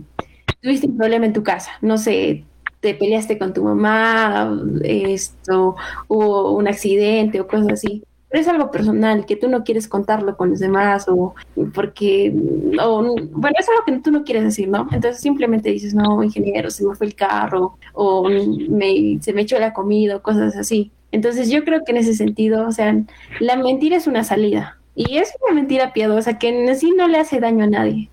[0.61, 2.43] tuviste un problema en tu casa, no sé,
[2.81, 4.53] te peleaste con tu mamá,
[4.83, 5.77] esto,
[6.09, 8.03] hubo un accidente o cosas así
[8.33, 11.35] pero es algo personal, que tú no quieres contarlo con los demás o
[11.71, 12.33] porque,
[12.81, 14.87] o, bueno, es algo que tú no quieres decir, ¿no?
[14.91, 19.59] Entonces simplemente dices, no, ingeniero, se me fue el carro o me, se me echó
[19.59, 20.91] la comida o cosas así.
[21.11, 22.99] Entonces yo creo que en ese sentido, o sea,
[23.39, 27.19] la mentira es una salida y es una mentira piadosa que en sí no le
[27.19, 28.09] hace daño a nadie.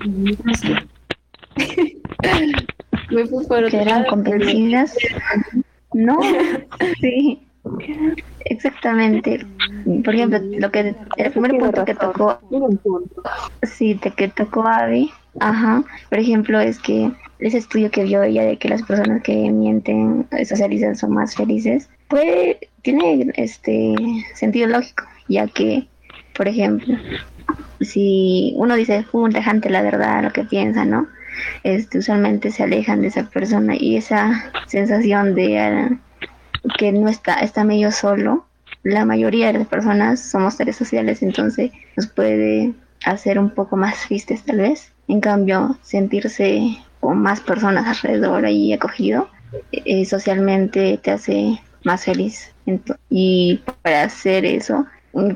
[3.10, 3.70] me fui por
[4.08, 4.96] convencidas.
[5.92, 6.18] No,
[7.02, 7.45] sí.
[8.44, 9.46] Exactamente.
[10.04, 12.38] Por ejemplo, lo que el primer punto que tocó,
[13.62, 15.84] sí, que tocó Abby, ajá.
[16.08, 20.26] Por ejemplo, es que ese estudio que vio ella de que las personas que mienten,
[20.44, 23.94] socializan, son más felices, pues tiene este
[24.34, 25.86] sentido lógico, ya que,
[26.36, 26.96] por ejemplo,
[27.80, 31.08] si uno dice un dejante la verdad, lo que piensa, ¿no?
[31.64, 35.98] Este, usualmente se alejan de esa persona y esa sensación de
[36.78, 38.46] que no está, está medio solo.
[38.82, 42.72] La mayoría de las personas somos seres sociales, entonces nos puede
[43.04, 44.92] hacer un poco más tristes tal vez.
[45.08, 49.28] En cambio, sentirse con más personas alrededor ahí acogido,
[49.72, 52.52] eh, socialmente te hace más feliz.
[53.08, 54.86] y para hacer eso,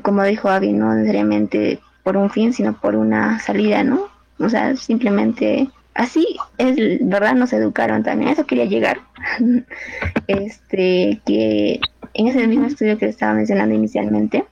[0.03, 4.07] como dijo Avi, no necesariamente por un fin, sino por una salida, ¿no?
[4.39, 6.25] O sea, simplemente así
[6.57, 7.35] es, ¿verdad?
[7.35, 8.99] Nos educaron también, eso quería llegar.
[10.27, 11.79] este, que
[12.13, 14.45] en ese mismo estudio que estaba mencionando inicialmente,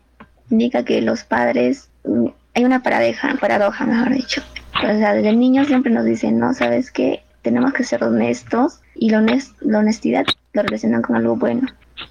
[0.50, 4.42] indica que los padres, mm, hay una paradoja, paradoja, mejor dicho.
[4.78, 7.24] O sea, desde niño siempre nos dicen, no, ¿sabes qué?
[7.42, 9.22] Tenemos que ser honestos y la,
[9.62, 11.68] la honestidad lo relacionan con algo bueno,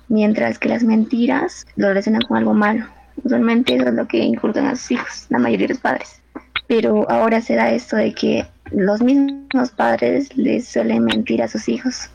[0.09, 2.87] mientras que las mentiras lo relacionan con algo malo.
[3.25, 6.18] Usualmente eso es lo que inculcan a sus hijos, la mayoría de los padres.
[6.69, 11.69] Pero ahora se da esto de que los mismos padres les suelen mentir a sus
[11.69, 12.11] hijos.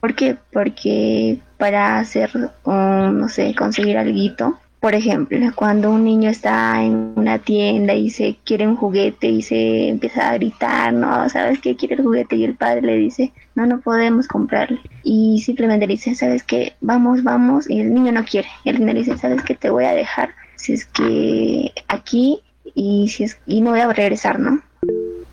[0.00, 0.36] ¿Por qué?
[0.52, 2.30] Porque para hacer,
[2.64, 8.36] no sé, conseguir algo, por ejemplo, cuando un niño está en una tienda y se
[8.44, 11.74] quiere un juguete y se empieza a gritar, no, ¿sabes qué?
[11.74, 14.78] Quiere el juguete y el padre le dice, no, no podemos comprarle.
[15.02, 16.74] Y simplemente le dice, ¿sabes qué?
[16.80, 17.68] Vamos, vamos.
[17.68, 18.48] Y el niño no quiere.
[18.62, 19.56] Y el niño le dice, ¿sabes qué?
[19.56, 22.40] Te voy a dejar si es que aquí
[22.78, 24.60] y si es y no voy a regresar, ¿no?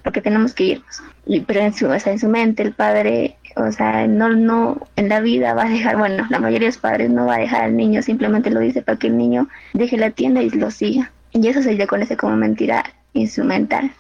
[0.03, 1.03] Porque tenemos que irnos.
[1.45, 5.09] Pero en su, o sea, en su mente el padre, o sea, no, no, en
[5.09, 7.63] la vida va a dejar, bueno, la mayoría de los padres no va a dejar
[7.65, 11.11] al niño, simplemente lo dice para que el niño deje la tienda y lo siga.
[11.33, 13.91] Y eso se le conoce como mentira instrumental.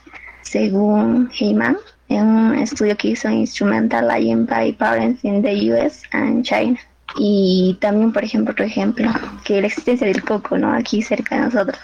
[0.41, 1.77] Según Heyman,
[2.09, 6.79] en un estudio que hizo Instrumental Lying by Parents in the US and China.
[7.17, 9.11] Y también, por ejemplo, otro ejemplo,
[9.43, 10.73] que la existencia del coco, ¿no?
[10.73, 11.79] Aquí cerca de nosotros.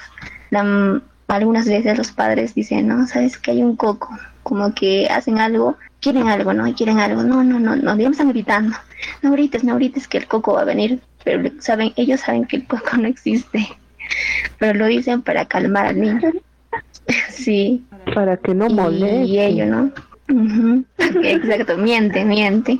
[1.31, 4.09] Algunas veces los padres dicen, no, sabes que hay un coco,
[4.43, 6.73] como que hacen algo, quieren algo, ¿no?
[6.73, 8.75] Quieren algo, no, no, no, no, digamos están gritando,
[9.21, 12.57] no grites, no grites que el coco va a venir, pero saben, ellos saben que
[12.57, 13.67] el coco no existe,
[14.59, 16.31] pero lo dicen para calmar al niño.
[17.29, 17.85] sí.
[18.13, 19.23] Para que no moleste.
[19.23, 19.91] Y ellos, ¿no?
[21.23, 22.79] Exacto, miente, miente.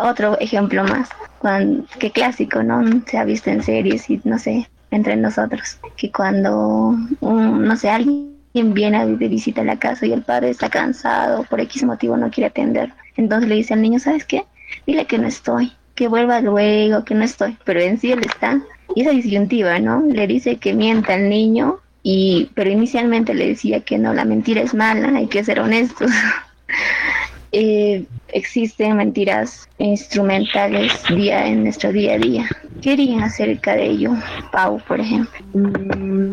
[0.00, 1.08] Otro ejemplo más
[1.40, 2.82] cuando, qué clásico, ¿no?
[3.06, 8.74] Se ha visto en series y no sé, entre nosotros, que cuando, no sé, alguien
[8.74, 12.30] viene de visita a la casa y el padre está cansado, por X motivo no
[12.30, 14.44] quiere atender, entonces le dice al niño, ¿sabes qué?
[14.86, 18.60] Dile que no estoy, que vuelva luego, que no estoy, pero en sí él está,
[18.94, 20.02] y esa disyuntiva, ¿no?
[20.02, 24.62] Le dice que mienta al niño, y, pero inicialmente le decía que no, la mentira
[24.62, 26.10] es mala, hay que ser honestos.
[27.52, 32.48] eh, existen mentiras instrumentales día en nuestro día a día.
[32.82, 34.12] ¿Qué dirían acerca de ello,
[34.52, 35.40] Pau, por ejemplo?
[35.54, 36.32] Mm,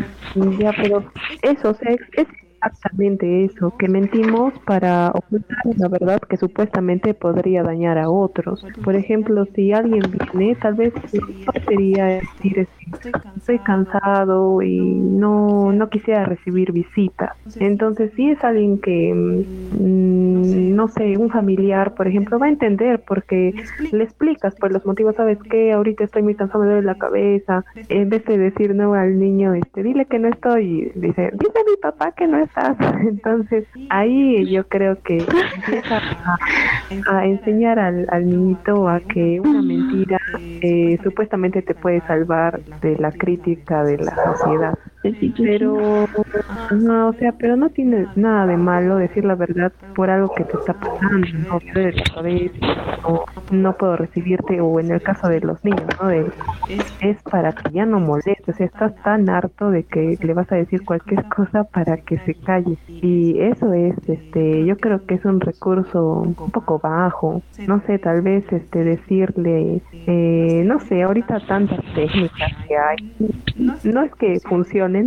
[0.59, 2.27] ya, pero eso, o sea, es
[2.65, 8.65] exactamente eso, que mentimos para ocultar la verdad que supuestamente podría dañar a otros.
[8.83, 10.93] Por ejemplo, si alguien viene, tal vez
[11.67, 12.67] sería decir
[13.35, 17.31] estoy cansado y no, no quisiera recibir visitas.
[17.59, 23.03] Entonces, si es alguien que, mm, no sé, un familiar, por ejemplo, va a entender
[23.07, 23.53] porque
[23.91, 25.71] le explicas por los motivos, ¿sabes qué?
[25.71, 27.65] Ahorita estoy muy cansado, me duele la cabeza.
[27.89, 31.77] En vez de decir no al niño, este, dile que no estoy, dice, dice mi
[31.81, 32.37] papá que no
[33.01, 36.01] Entonces, ahí yo creo que empieza
[37.07, 40.19] a, enseñar al, al niñito a que una mentira
[40.61, 44.77] eh, supuestamente te puede salvar de la crítica de la sociedad.
[45.37, 46.07] Pero,
[46.71, 50.43] no, o sea, pero no tiene nada de malo decir la verdad por algo que
[50.43, 51.59] te está pasando, no,
[53.03, 56.07] no, no puedo recibirte, o en el caso de los niños, ¿no?
[56.07, 56.29] De,
[57.01, 60.51] es para que ya no moleste, o sea, estás tan harto de que le vas
[60.51, 62.77] a decir cualquier cosa para que se calle.
[62.87, 67.99] Y eso es, este, yo creo que es un recurso un poco bajo, no sé,
[67.99, 72.97] tal vez, este, decirle, eh, no sé, ahorita tantas técnicas que hay,
[73.83, 74.39] no es que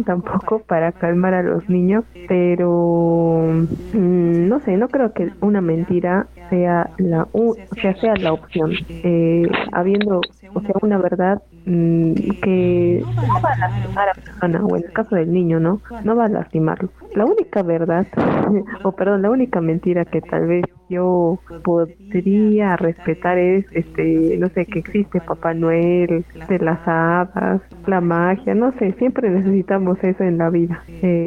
[0.05, 3.49] tampoco para calmar a los niños, pero
[3.93, 8.73] mm, no sé, no creo que una mentira sea la o sea, sea la opción.
[9.03, 10.21] Eh, habiendo
[10.53, 14.93] o sea una verdad que no va a lastimar a la persona o en el
[14.93, 16.91] caso del niño no no va a lastimarlo.
[17.15, 18.07] La única verdad
[18.85, 24.67] o perdón la única mentira que tal vez yo podría respetar es este no sé
[24.67, 30.39] que existe Papá Noel de las hadas la magia no sé siempre necesitamos eso en
[30.39, 30.83] la vida.
[31.03, 31.27] Eh,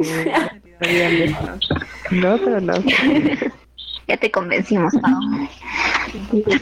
[2.10, 2.74] no pero no.
[4.06, 5.14] Ya te convencimos, Pau.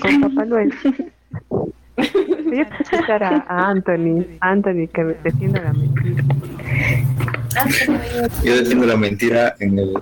[0.00, 0.72] con Papá Noel.
[2.44, 6.24] Voy a escuchar a, Anthony, Anthony que defienda la mentira.
[8.44, 9.92] Yo defiendo la mentira en el,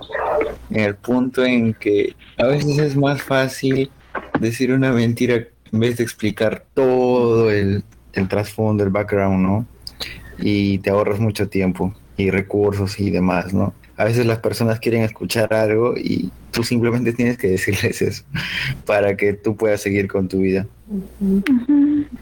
[0.69, 3.91] en el punto en que a veces es más fácil
[4.39, 7.83] decir una mentira en vez de explicar todo el
[8.13, 9.65] el trasfondo, el background, ¿no?
[10.37, 13.73] Y te ahorras mucho tiempo y recursos y demás, ¿no?
[14.01, 18.23] A veces las personas quieren escuchar algo y tú simplemente tienes que decirles eso
[18.87, 20.65] para que tú puedas seguir con tu vida.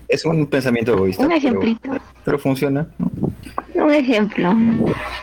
[0.09, 1.25] Es un pensamiento egoísta.
[1.25, 1.89] Un ejemplito.
[2.25, 2.86] Pero, funciona.
[3.75, 4.53] Un ejemplo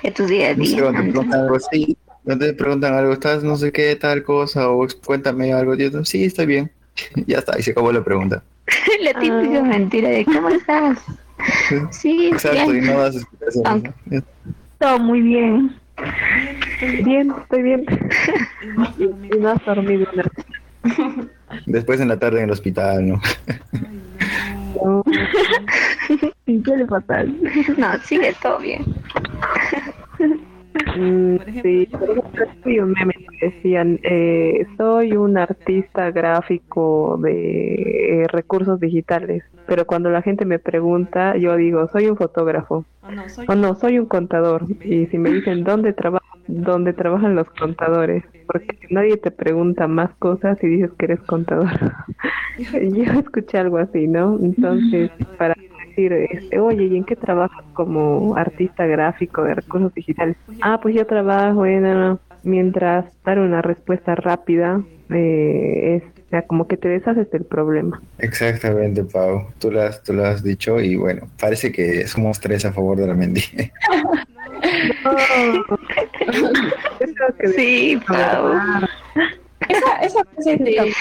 [0.03, 0.81] de tu día a día.
[0.81, 4.71] No te preguntan algo así, no te preguntan algo, estás no sé qué, tal cosa,
[4.71, 5.75] o cuéntame algo.
[5.75, 6.73] Yo, sí, estoy bien.
[7.27, 8.43] ya está, y se acabó la pregunta.
[9.03, 11.01] la típica mentira de ¿cómo estás?
[11.91, 12.85] Sí, Exacto, bien.
[12.85, 13.93] y no das explicaciones.
[14.07, 14.23] ¿no?
[14.79, 15.77] Todo muy bien.
[16.81, 17.85] Bien, estoy bien.
[18.99, 20.07] y no has dormido.
[21.67, 23.21] Después en la tarde en el hospital, ¿no?
[24.85, 25.03] No.
[26.47, 27.25] ¿Y qué le pasa?
[27.77, 28.85] No, sigue todo bien.
[30.97, 38.23] Mm, sí, por ejemplo, soy un meme que decían, eh, soy un artista gráfico de
[38.23, 42.85] eh, recursos digitales, pero cuando la gente me pregunta, yo digo, soy un fotógrafo,
[43.49, 46.25] o no, soy un contador, y si me dicen, ¿dónde trabajo?
[46.49, 48.25] ¿Dónde trabajan los contadores?
[48.47, 51.69] Porque nadie te pregunta más cosas y dices que eres contador.
[52.73, 54.39] yo escuché algo así, ¿no?
[54.41, 55.55] Entonces, para
[55.89, 60.37] decir, este, oye, ¿y en qué trabajas como artista gráfico de recursos digitales?
[60.63, 64.81] Ah, pues yo trabajo en, ah, mientras dar una respuesta rápida,
[65.11, 68.01] eh, es, o sea, como que te deshaces del problema.
[68.19, 69.49] Exactamente, Pau.
[69.59, 72.99] Tú lo, has, tú lo has dicho y bueno, parece que somos tres a favor
[72.99, 73.15] de la
[76.99, 78.55] creo que Sí, Pau.
[79.69, 80.93] Esa, esa frase de,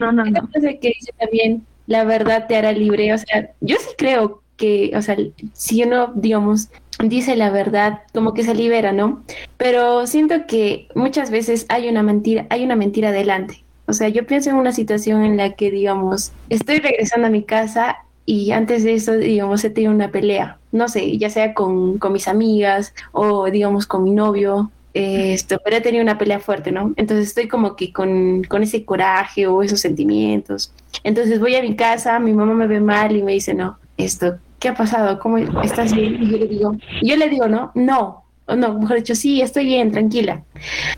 [0.00, 0.48] No, no, esa no.
[0.48, 4.90] frase que dice también, la verdad te hará libre, o sea, yo sí creo que,
[4.94, 5.16] o sea,
[5.52, 6.70] si uno, digamos,
[7.02, 9.22] dice la verdad, como que se libera, ¿no?
[9.56, 13.64] Pero siento que muchas veces hay una mentira, hay una mentira adelante.
[13.86, 17.42] O sea, yo pienso en una situación en la que, digamos, estoy regresando a mi
[17.42, 21.98] casa y antes de eso, digamos, he tenido una pelea, no sé, ya sea con,
[21.98, 26.72] con mis amigas o, digamos, con mi novio, esto, pero he tenido una pelea fuerte,
[26.72, 26.92] ¿no?
[26.96, 30.72] Entonces estoy como que con, con ese coraje o esos sentimientos.
[31.04, 34.38] Entonces voy a mi casa, mi mamá me ve mal y me dice, no, esto,
[34.60, 35.18] ¿qué ha pasado?
[35.18, 36.22] ¿Cómo estás bien?
[36.22, 39.90] Y yo le digo, yo le digo, no, no, no, mejor dicho, sí, estoy bien,
[39.90, 40.44] tranquila.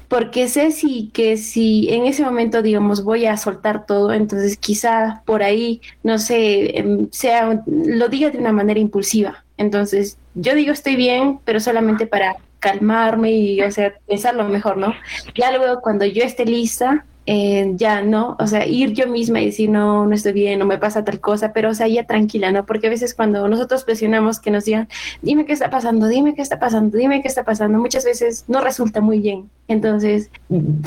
[0.08, 5.22] Porque sé si que si en ese momento, digamos, voy a soltar todo, entonces quizá
[5.24, 9.44] por ahí, no sé, em, sea, lo diga de una manera impulsiva.
[9.56, 14.94] Entonces, yo digo estoy bien, pero solamente para calmarme y, o sea, pensarlo mejor, ¿no?
[15.34, 19.46] Ya luego cuando yo esté lista, eh, ya no, o sea, ir yo misma y
[19.46, 22.50] decir, no, no estoy bien, no me pasa tal cosa, pero, o sea, ya tranquila,
[22.52, 22.66] ¿no?
[22.66, 24.88] Porque a veces cuando nosotros presionamos que nos digan,
[25.22, 28.60] dime qué está pasando, dime qué está pasando, dime qué está pasando, muchas veces no
[28.60, 29.48] resulta muy bien.
[29.68, 30.30] Entonces,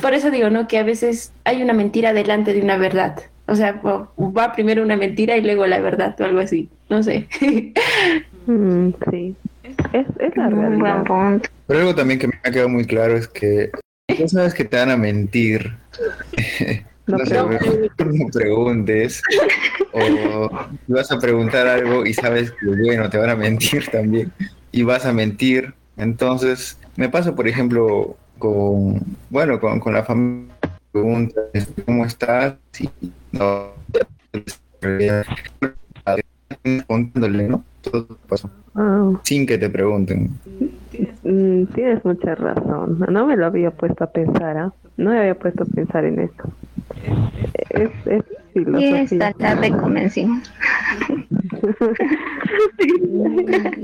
[0.01, 0.67] por eso digo, ¿no?
[0.67, 3.17] Que a veces hay una mentira delante de una verdad.
[3.47, 6.69] O sea, va primero una mentira y luego la verdad o algo así.
[6.89, 7.27] No sé.
[8.47, 9.35] Mm, sí,
[9.91, 11.03] es, es la Un buen realidad.
[11.05, 11.49] punto.
[11.65, 13.71] Pero algo también que me ha quedado muy claro es que
[14.07, 15.73] tú sabes que te van a mentir.
[17.07, 19.21] No No sé, no preguntes
[19.93, 20.49] o
[20.87, 24.31] vas a preguntar algo y sabes que bueno, te van a mentir también
[24.71, 25.73] y vas a mentir.
[25.97, 28.99] Entonces, me pasa, por ejemplo, con,
[29.29, 30.51] bueno, con, con la familia,
[30.91, 31.43] preguntas,
[31.85, 32.55] ¿cómo estás?
[32.79, 32.89] Y
[33.31, 33.73] no,
[36.87, 37.63] contándole, ¿no?
[37.81, 40.31] Todo pasó, Ah, sin que te pregunten.
[41.23, 42.99] Mm, tienes mucha razón.
[43.09, 44.73] No me lo había puesto a pensar, ¿ah?
[44.97, 46.43] No me había puesto a pensar en esto.
[47.69, 48.23] Es, es
[48.53, 49.01] Y filosofía.
[49.01, 50.51] esta tarde convencimos.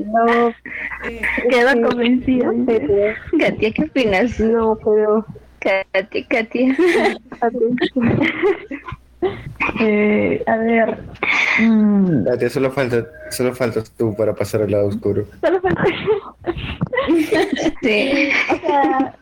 [0.06, 0.54] No,
[1.50, 2.52] Quedó convencida.
[3.40, 4.40] Katia, ¿qué opinas?
[4.40, 5.26] no, pero
[5.60, 6.76] Katia, Katia.
[9.80, 10.98] Eh, a ver.
[11.62, 15.26] mm, Date, solo falta, solo faltas tú para pasar al lado oscuro.
[15.42, 15.84] solo falta.
[17.82, 18.30] Sí.
[18.52, 19.16] O sea,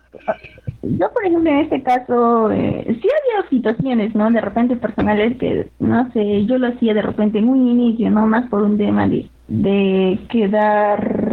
[0.82, 4.30] yo por ejemplo en este caso, eh, sí había situaciones, ¿no?
[4.32, 8.26] De repente personales que, no sé, yo lo hacía de repente en un inicio, ¿no?
[8.28, 11.28] Más por un tema de, de quedar,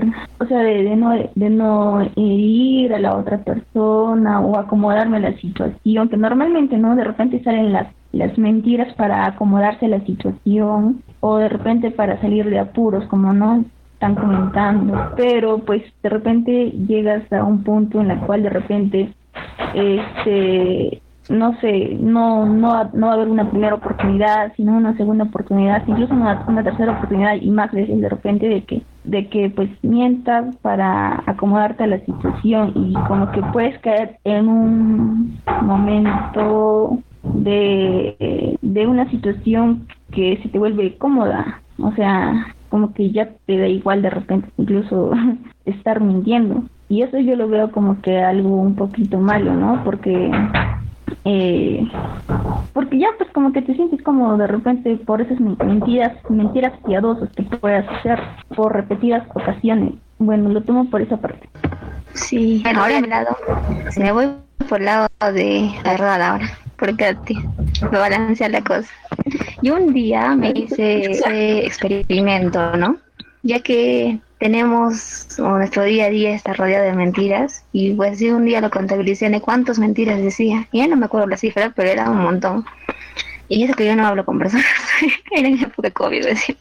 [0.47, 5.37] sea, de, de no de no herir a la otra persona o acomodarme a la
[5.37, 6.97] situación, que normalmente, ¿no?
[6.97, 12.21] De repente salen las las mentiras para acomodarse a la situación o de repente para
[12.21, 18.01] salir de apuros, como no están comentando, pero pues de repente llegas a un punto
[18.01, 19.15] en el cual de repente
[19.75, 25.25] este no sé, no, no, no va a haber una primera oportunidad, sino una segunda
[25.25, 29.51] oportunidad, incluso una, una tercera oportunidad y más veces de repente de que, de que
[29.51, 36.99] pues mientas para acomodarte a la situación y como que puedes caer en un momento
[37.35, 43.59] de, de una situación que se te vuelve cómoda O sea, como que ya te
[43.59, 45.11] da igual de repente incluso
[45.65, 46.65] estar mintiendo.
[46.89, 49.83] Y eso yo lo veo como que algo un poquito malo, ¿no?
[49.83, 50.31] Porque
[51.25, 51.87] eh,
[52.73, 57.29] porque ya pues como que te sientes como de repente por esas mentiras mentiras piadosas
[57.31, 58.21] que puedes hacer
[58.55, 59.95] por repetidas ocasiones.
[60.19, 61.49] Bueno lo tomo por esa parte.
[62.15, 62.63] Sí.
[62.75, 63.37] Ahora me lado
[63.91, 64.29] si me voy
[64.69, 67.17] por el lado de la verdad ahora porque
[67.91, 68.91] me balancea la cosa.
[69.63, 72.97] Y un día me hice ese experimento no
[73.47, 78.45] ya que tenemos nuestro día a día está rodeado de mentiras y pues si un
[78.45, 81.91] día lo contabilicé de cuántas mentiras decía y ya no me acuerdo la cifra pero
[81.91, 82.65] era un montón.
[83.49, 84.67] Y eso que yo no hablo con personas
[85.31, 86.57] era en época de COVID decir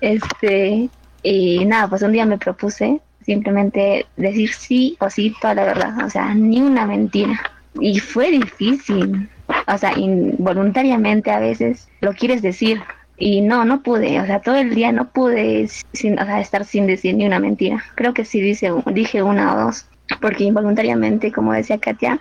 [0.00, 0.88] este
[1.22, 6.04] y nada pues un día me propuse simplemente decir sí o sí toda la verdad
[6.04, 7.40] o sea ni una mentira.
[7.78, 9.28] Y fue difícil
[9.66, 12.82] o sea involuntariamente a veces lo quieres decir
[13.16, 16.64] y no, no pude, o sea, todo el día no pude sin, o sea, estar
[16.64, 17.82] sin decir ni una mentira.
[17.94, 19.86] Creo que sí dice, dije una o dos,
[20.20, 22.18] porque involuntariamente, como decía Katia,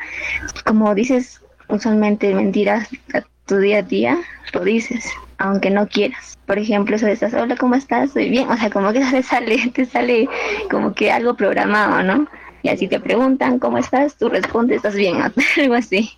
[0.65, 4.17] como dices usualmente mentiras a tu día a día,
[4.53, 5.05] lo dices,
[5.37, 6.37] aunque no quieras.
[6.45, 8.09] Por ejemplo, eso de estás, hola, ¿cómo estás?
[8.09, 10.29] Estoy bien, o sea, como que te sale, te sale
[10.69, 12.27] como que algo programado, ¿no?
[12.61, 14.15] Y así te preguntan, ¿cómo estás?
[14.17, 15.17] Tú respondes, estás bien,
[15.57, 16.11] algo así.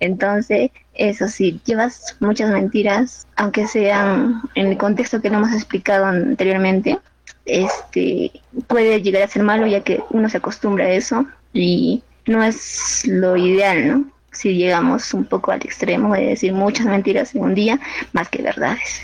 [0.00, 6.06] Entonces, eso sí, llevas muchas mentiras, aunque sean en el contexto que no hemos explicado
[6.06, 6.98] anteriormente,
[7.44, 8.32] este
[8.66, 13.02] puede llegar a ser malo ya que uno se acostumbra a eso y no es
[13.06, 14.04] lo ideal, ¿no?
[14.32, 17.80] Si llegamos un poco al extremo de decir muchas mentiras en un día
[18.12, 19.02] más que verdades.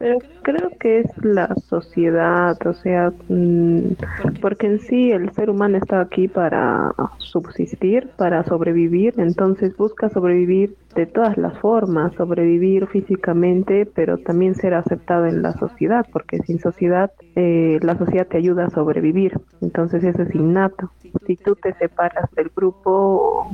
[0.00, 3.92] Mm, pero creo que es la sociedad, o sea, mm,
[4.40, 10.74] porque en sí el ser humano está aquí para subsistir, para sobrevivir, entonces busca sobrevivir
[10.94, 16.58] de todas las formas, sobrevivir físicamente, pero también ser aceptado en la sociedad, porque sin
[16.58, 20.90] sociedad eh, la sociedad te ayuda a sobrevivir, entonces eso es innato.
[21.26, 23.50] Si tú te separas del grupo,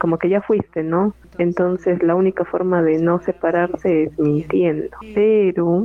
[0.00, 1.14] como que ya fuiste, ¿no?
[1.38, 5.79] Entonces la única forma de no separarse es mintiendo, pero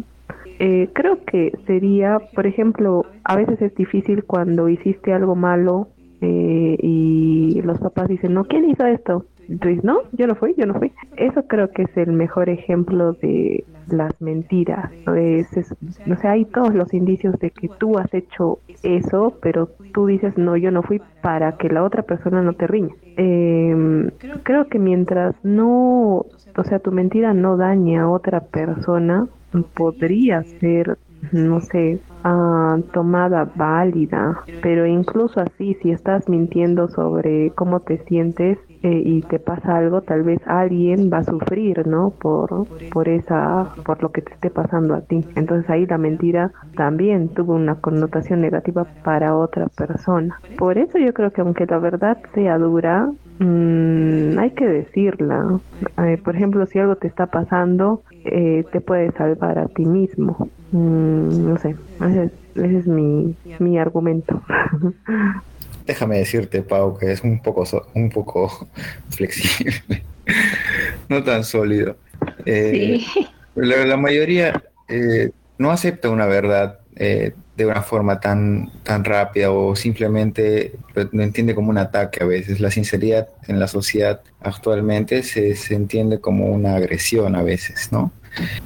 [0.60, 5.90] eh, creo que sería, por ejemplo, a veces es difícil cuando hiciste algo malo
[6.22, 9.26] eh, y los papás dicen, no, ¿quién hizo esto?
[9.48, 10.92] Entonces, no, yo no fui, yo no fui.
[11.18, 14.92] Eso creo que es el mejor ejemplo de las mentiras.
[15.06, 20.38] o sea, hay todos los indicios de que tú has hecho eso, pero tú dices,
[20.38, 22.96] no, yo no fui para que la otra persona no te riña.
[23.18, 24.10] Eh,
[24.44, 26.26] creo que mientras no,
[26.58, 29.28] o sea, tu mentira no daña a otra persona,
[29.64, 30.98] podría ser,
[31.32, 38.58] no sé, uh, tomada válida, pero incluso así, si estás mintiendo sobre cómo te sientes
[38.82, 42.16] eh, y te pasa algo, tal vez alguien va a sufrir, ¿no?
[42.20, 45.28] Por, por esa, por lo que te esté pasando a ti.
[45.36, 50.42] Entonces ahí la mentira también tuvo una connotación negativa para otra persona.
[50.56, 55.60] Por eso yo creo que aunque la verdad sea dura, mmm, hay que decirla.
[56.04, 60.50] Eh, por ejemplo, si algo te está pasando, eh, te puede salvar a ti mismo.
[60.72, 64.42] Mm, no sé, ese es, mi, mi argumento.
[65.86, 67.64] Déjame decirte, Pau, que es un poco,
[67.94, 68.68] un poco
[69.10, 70.04] flexible,
[71.10, 71.98] no tan sólido.
[72.46, 73.02] Eh,
[73.56, 79.76] la, mayoría eh, no acepta una verdad eh, de una forma tan, tan rápida o
[79.76, 82.60] simplemente lo, entiende como un ataque a veces.
[82.60, 88.12] La sinceridad en la sociedad actualmente se, se entiende como una agresión a veces, ¿no?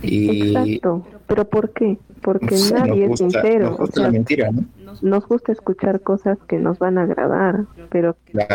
[0.02, 2.00] Y, Exacto, pero ¿por qué?
[2.22, 3.70] Porque nadie es sincero.
[3.70, 4.66] Nos gusta la mentira, ¿no?
[5.02, 8.46] Nos gusta escuchar cosas que nos van a agradar, pero que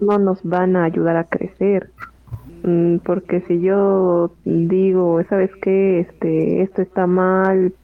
[0.00, 1.90] no nos van a ayudar a crecer.
[2.64, 6.00] Mm, porque si yo digo, ¿sabes qué?
[6.00, 7.74] Este, esto está mal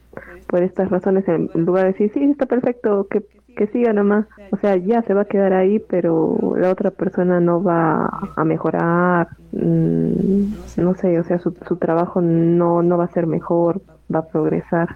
[0.49, 3.21] por estas razones, en lugar de decir, sí, está perfecto, que,
[3.55, 4.25] que siga nomás.
[4.51, 8.43] O sea, ya se va a quedar ahí, pero la otra persona no va a
[8.43, 9.27] mejorar.
[9.51, 13.83] Mm, no sé, o sea, su, su trabajo no, no va a ser mejor,
[14.13, 14.95] va a progresar.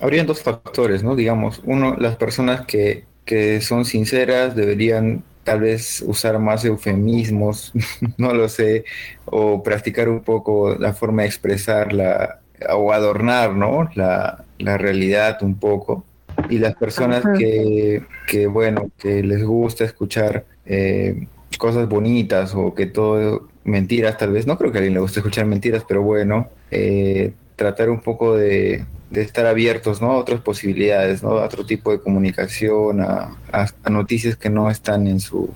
[0.00, 1.14] Habrían dos factores, ¿no?
[1.14, 7.72] Digamos, uno, las personas que, que son sinceras deberían tal vez usar más eufemismos,
[8.16, 8.86] no lo sé,
[9.26, 13.88] o practicar un poco la forma de expresar la, o adornar, ¿no?
[13.94, 16.04] La, la realidad un poco.
[16.48, 21.26] Y las personas que, que, bueno, que les gusta escuchar eh,
[21.58, 25.20] cosas bonitas o que todo mentiras, tal vez, no creo que a alguien le guste
[25.20, 30.12] escuchar mentiras, pero bueno, eh, tratar un poco de, estar abiertos ¿no?
[30.12, 31.38] a otras posibilidades, ¿no?
[31.38, 35.50] a otro tipo de comunicación, a, a, noticias que no están en su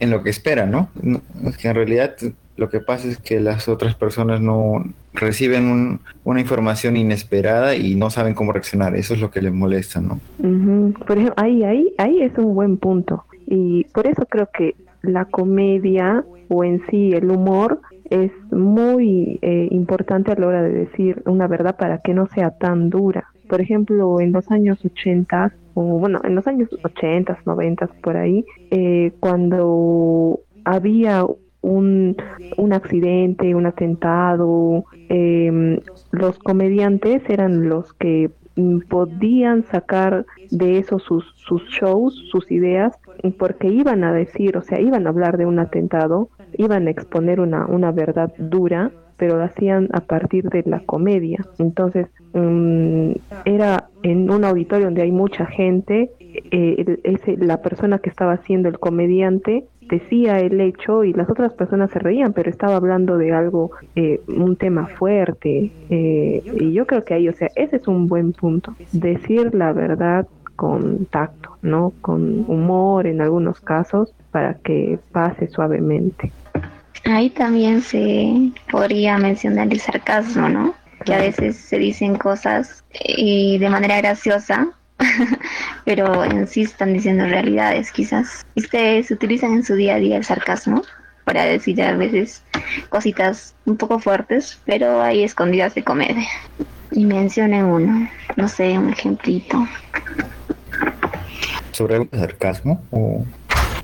[0.00, 0.90] en lo que esperan, ¿no?
[1.60, 2.14] Que en realidad
[2.56, 7.94] lo que pasa es que las otras personas no, reciben un- una información inesperada y
[7.94, 8.94] no saben cómo reaccionar.
[8.96, 10.20] Eso es lo que les molesta, ¿no?
[10.38, 10.92] Ujú.
[11.06, 13.24] Por ejemplo, ahí, ahí, ahí es un buen punto.
[13.46, 17.80] Y por eso creo que la comedia o en sí el humor
[18.10, 22.50] es muy eh, importante a la hora de decir una verdad para que no sea
[22.50, 23.24] tan dura.
[23.48, 28.44] Por ejemplo, en los años 80, o bueno, en los años 80, 90, por ahí,
[28.70, 31.24] eh, cuando había
[31.60, 32.16] un,
[32.56, 35.80] un accidente, un atentado, em,
[36.12, 42.98] los comediantes eran los que mm, podían sacar de eso sus, sus shows, sus ideas,
[43.38, 47.40] porque iban a decir, o sea, iban a hablar de un atentado, iban a exponer
[47.40, 51.44] una, una verdad dura, pero lo hacían a partir de la comedia.
[51.58, 53.10] Entonces, mm,
[53.44, 58.68] era en un auditorio donde hay mucha gente, eh, ese, la persona que estaba haciendo
[58.68, 63.32] el comediante decía el hecho y las otras personas se reían, pero estaba hablando de
[63.32, 65.70] algo, eh, un tema fuerte.
[65.90, 68.74] eh, y yo creo que ahí, o sea, ese es un buen punto.
[68.92, 70.26] Decir la verdad
[70.56, 71.92] con tacto, ¿no?
[72.00, 76.32] Con humor en algunos casos para que pase suavemente.
[77.04, 80.74] Ahí también se podría mencionar el sarcasmo, ¿no?
[81.04, 84.68] Que a veces se dicen cosas y de manera graciosa,
[85.84, 88.44] pero en sí están diciendo realidades, quizás.
[88.56, 90.82] Ustedes utilizan en su día a día el sarcasmo
[91.24, 92.42] para decir a veces
[92.88, 96.28] cositas un poco fuertes, pero ahí escondidas de comedia.
[96.90, 99.68] Y mencionen uno, no sé, un ejemplito.
[101.72, 102.82] ¿Sobre algo de sarcasmo?
[102.90, 103.24] O...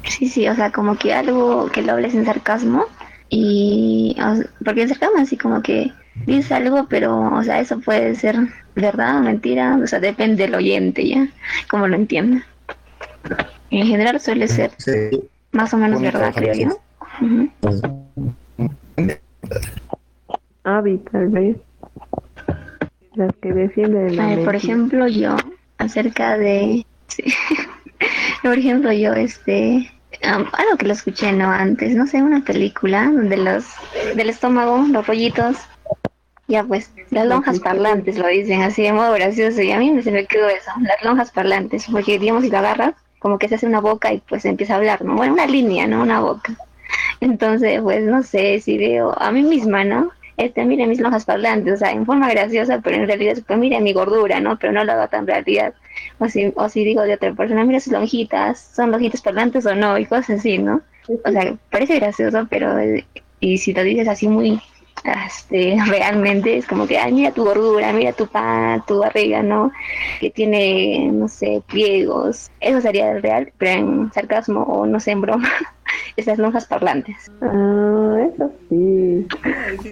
[0.09, 2.87] Sí, sí, o sea, como que algo que lo hables en sarcasmo
[3.29, 5.93] y o porque el sarcasmo así como que
[6.27, 8.37] dices algo, pero o sea, eso puede ser
[8.75, 11.29] verdad o mentira, o sea, depende del oyente ya,
[11.69, 12.45] como lo entienda.
[13.71, 15.21] En general suele ser Sí.
[15.53, 16.79] más o menos verdad, creo yo.
[20.65, 21.57] Avi, tal vez.
[23.15, 25.37] Las que defienden la por ejemplo, yo,
[25.79, 26.85] acerca de...
[27.09, 27.23] sí.
[28.43, 29.91] por ejemplo, yo, este...
[30.23, 31.51] am, algo que lo escuché, ¿no?
[31.51, 33.67] Antes, no sé, una película donde los...
[34.17, 35.57] del estómago, los rollitos...
[36.47, 40.03] Ya pues, las lonjas parlantes lo dicen así de modo gracioso y a mí me
[40.03, 43.55] se me quedó eso, las lonjas parlantes, porque digamos si lo agarras, como que se
[43.55, 45.17] hace una boca y pues empieza a hablar, ¿no?
[45.17, 46.03] Bueno, una línea, ¿no?
[46.03, 46.55] Una boca.
[47.21, 50.11] Entonces, pues no sé, si veo a mí misma, ¿no?
[50.37, 53.85] Este, miren mis lonjas parlantes, o sea, en forma graciosa, pero en realidad, pues miren
[53.85, 54.59] mi gordura, ¿no?
[54.59, 55.75] Pero no lo hago tan realidad.
[56.19, 59.75] O si, o si digo de otra persona, mira sus lonjitas, ¿son lonjitas parlantes o
[59.75, 59.97] no?
[59.97, 60.83] Y cosas así, ¿no?
[61.25, 63.07] O sea, parece gracioso, pero, eh,
[63.41, 64.61] y si lo dices así muy,
[65.05, 69.71] este, realmente es como que, ay, mira tu gordura, mira tu pan, tu barriga, ¿no?
[70.21, 72.51] Que tiene, no sé, pliegos.
[72.61, 75.49] Eso sería el real, pero en sarcasmo o no sé, en broma,
[76.17, 77.31] esas lonjas parlantes.
[77.43, 79.27] Ah, eso sí.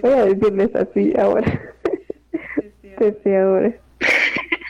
[0.01, 1.61] Voy a decirles así ahora.
[2.99, 3.73] Desde ahora.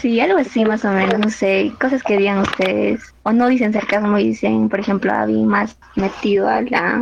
[0.00, 3.72] Sí, algo así más o menos, no sé, cosas que digan ustedes, o no dicen
[3.72, 7.00] sarcasmo y dicen, por ejemplo, Abby más metido a la,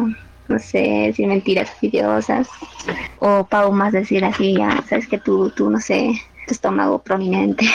[0.48, 2.48] no sé, decir mentiras fastidosas,
[3.18, 6.12] o Pau más decir así, ya, sabes que tú, tú, no sé,
[6.46, 7.66] tu estómago prominente,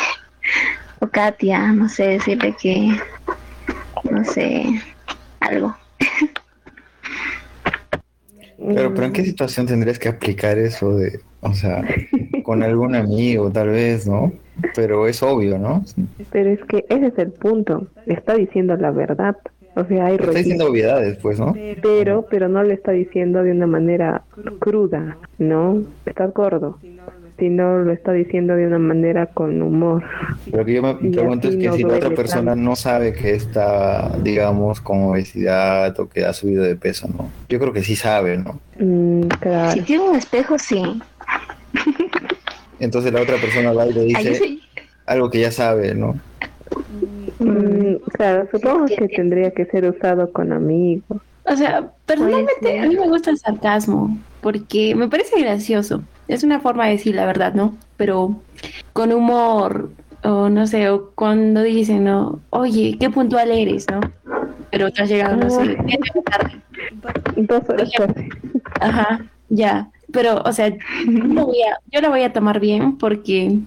[1.00, 2.98] o Katia, no sé, decirle que,
[4.10, 4.82] no sé,
[5.40, 5.76] algo.
[8.58, 11.84] Pero, pero ¿en qué situación tendrías que aplicar eso de, o sea,
[12.44, 14.32] con algún amigo tal vez, ¿no?
[14.76, 15.84] Pero es obvio, ¿no?
[16.32, 17.88] Pero es que ese es el punto.
[18.06, 19.36] Está diciendo la verdad.
[19.82, 21.56] O sea, hay Está diciendo obviedades, pues, ¿no?
[21.82, 24.24] pero pero no lo está diciendo de una manera
[24.60, 25.84] cruda, ¿no?
[26.06, 26.78] Estás gordo,
[27.40, 30.04] sino lo está diciendo de una manera con humor.
[30.52, 32.64] Lo que yo me pregunto es que no si la otra persona tanto.
[32.70, 37.32] no sabe que está, digamos, con obesidad o que ha subido de peso, ¿no?
[37.50, 38.60] Yo creo que sí sabe, ¿no?
[38.80, 39.72] Mm, claro.
[39.72, 41.02] Si tiene un espejo, sí.
[42.80, 44.60] Entonces la otra persona va y le dice
[45.06, 46.20] algo que ya sabe, ¿no?
[47.40, 47.71] Mm,
[48.14, 51.22] claro, supongo que tendría que ser usado con amigos.
[51.46, 56.04] O sea, personalmente a mí me gusta el sarcasmo porque me parece gracioso.
[56.28, 57.76] Es una forma de decir la verdad, ¿no?
[57.98, 58.40] Pero
[58.94, 59.90] con humor
[60.24, 62.40] o no sé, o cuando dicen, ¿no?
[62.52, 64.02] Oye, qué puntual eres, ¿no?
[64.70, 65.84] Pero te has llegado, no sé, Ah.
[66.16, 66.62] la tarde.
[67.38, 68.30] Dos horas tarde.
[68.80, 69.90] Ajá, ya.
[70.14, 73.60] Pero, o sea, yo lo voy a, yo lo voy a tomar bien porque,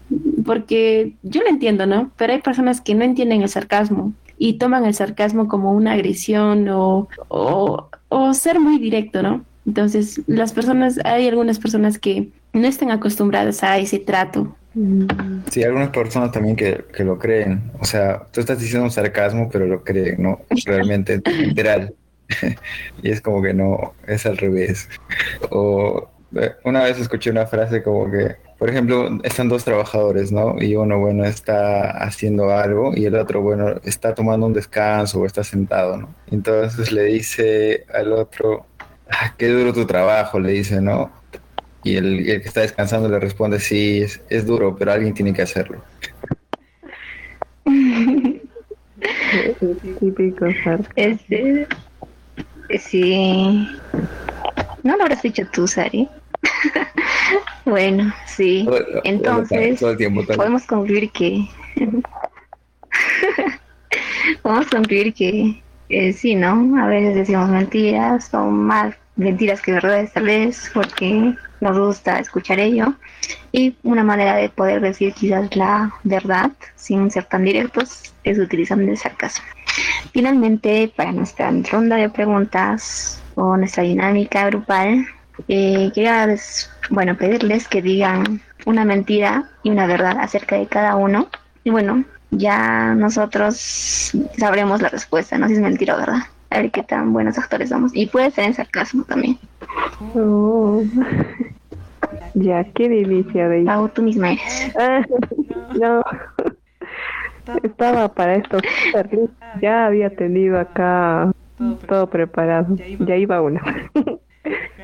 [0.44, 2.10] porque yo lo entiendo, ¿no?
[2.16, 4.12] Pero hay personas que no entienden el sarcasmo
[4.48, 9.44] y toman el sarcasmo como una agresión o, o, o ser muy directo, ¿no?
[9.66, 14.56] Entonces, las personas, hay algunas personas que no están acostumbradas a ese trato.
[14.74, 15.06] Mm,
[15.50, 17.70] Sí, algunas personas también que, que lo creen.
[17.80, 20.40] O sea, tú estás diciendo un sarcasmo, pero lo creen, ¿no?
[20.66, 21.94] Realmente literal.
[23.02, 24.88] y es como que no, es al revés.
[25.50, 30.56] O Eh, Una vez escuché una frase como que, por ejemplo, están dos trabajadores, ¿no?
[30.60, 35.26] Y uno, bueno, está haciendo algo y el otro, bueno, está tomando un descanso o
[35.26, 36.14] está sentado, ¿no?
[36.30, 38.66] Entonces le dice al otro,
[39.10, 41.10] "Ah, qué duro tu trabajo, le dice, ¿no?
[41.82, 45.42] Y el, que está descansando le responde, sí, es, es duro, pero alguien tiene que
[45.42, 45.82] hacerlo.
[49.40, 50.46] Es típico.
[50.96, 51.66] Este,
[52.78, 53.68] sí.
[54.82, 56.08] No lo habrás dicho tú, Sari.
[57.64, 58.68] bueno, sí.
[59.04, 61.48] Entonces, todo el tiempo, todo el- podemos concluir que
[64.42, 66.76] podemos concluir que eh, sí, ¿no?
[66.82, 72.58] A veces decimos mentiras, son más mentiras que verdades tal vez, porque nos gusta escuchar
[72.58, 72.94] ello.
[73.52, 78.90] Y una manera de poder decir quizás la verdad sin ser tan directos es utilizando
[78.90, 79.44] el sarcasmo.
[80.12, 85.06] Finalmente, para nuestra ronda de preguntas o nuestra dinámica grupal,
[85.48, 86.28] eh, quería
[86.90, 91.28] bueno, pedirles que digan una mentira y una verdad acerca de cada uno.
[91.64, 96.22] Y bueno, ya nosotros sabremos la respuesta, no si es mentira o verdad.
[96.50, 97.94] A ver qué tan buenos actores somos.
[97.94, 99.38] Y puede ser en sarcasmo también.
[100.14, 100.84] Oh.
[102.34, 104.72] Ya, qué delicia de Pau, tú misma eres.
[104.78, 105.02] Ah,
[105.78, 106.02] no.
[107.62, 108.58] Estaba para esto.
[109.60, 111.32] Ya había tenido acá
[111.88, 112.76] todo preparado.
[113.00, 113.62] Ya iba una.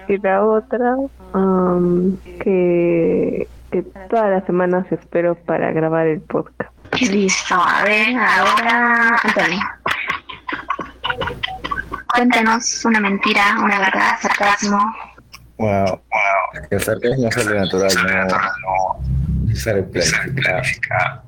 [0.09, 0.97] Y la otra,
[1.35, 6.71] um, que, que todas las semanas espero para grabar el podcast.
[7.01, 9.61] Listo, a ver, ahora, Antonio.
[12.15, 14.79] Cuéntanos una mentira, una verdad, sarcasmo.
[15.59, 16.01] Wow.
[16.71, 17.91] El sarcasmo sale natural,
[19.45, 21.23] no sale planificado.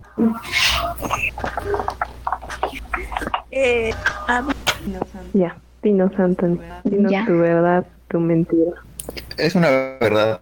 [5.35, 6.59] Ya, dinos, Anthony.
[6.85, 8.73] Dinos tu verdad, tu mentira.
[9.39, 10.41] Es una verdad.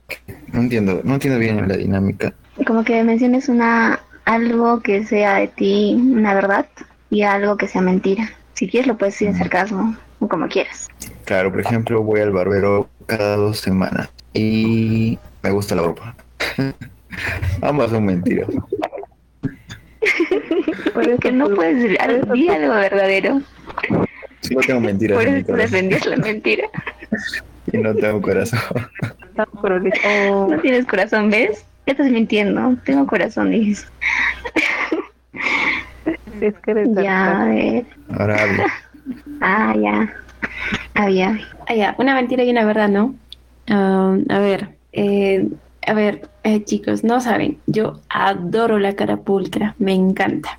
[0.53, 2.35] No entiendo, no entiendo bien la dinámica.
[2.67, 6.67] Como que menciones una algo que sea de ti una verdad
[7.09, 8.31] y algo que sea mentira.
[8.55, 10.89] Si quieres lo puedes decir en sarcasmo o como quieras.
[11.25, 16.15] Claro, por ejemplo, voy al barbero cada dos semanas y me gusta la ropa.
[17.63, 18.49] Ambas son mentiras.
[20.95, 23.43] Por eso Que no puedes decir algo, di algo verdadero.
[24.51, 26.65] No tengo mentiras Por eso defendías la mentira.
[27.73, 28.61] y no tengo corazón.
[29.61, 30.49] prolijo.
[30.51, 31.65] No tienes corazón, ¿ves?
[31.87, 32.77] Ya estás mintiendo.
[32.85, 33.87] Tengo corazón, dices.
[36.41, 37.85] Es que eres Ya, a ver.
[38.19, 38.65] Ahora hablo.
[39.41, 40.13] Ah, ya.
[40.95, 41.39] Había.
[41.67, 43.15] Ah, ya, una mentira y una verdad, ¿no?
[43.69, 45.49] Ah, a ver, eh,
[45.87, 50.59] a ver, eh, chicos, no saben, yo adoro la carapulcra, me encanta.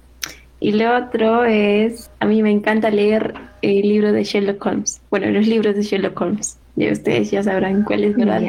[0.59, 5.01] Y lo otro es, a mí me encanta leer el libro de Sherlock Holmes.
[5.09, 6.57] Bueno, los libros de Sherlock Holmes.
[6.77, 8.41] Y ustedes ya sabrán cuál es verdad.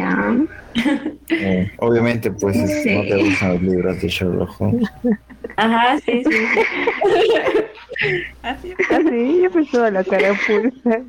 [1.29, 2.95] Eh, obviamente, pues es- Sí.
[2.95, 4.89] no te gustan los libros de Sherlock Holmes.
[5.57, 6.31] Ajá, sí, sí.
[8.01, 8.23] sí.
[8.43, 11.03] Ah, sí, yo pensaba la cara pulsa.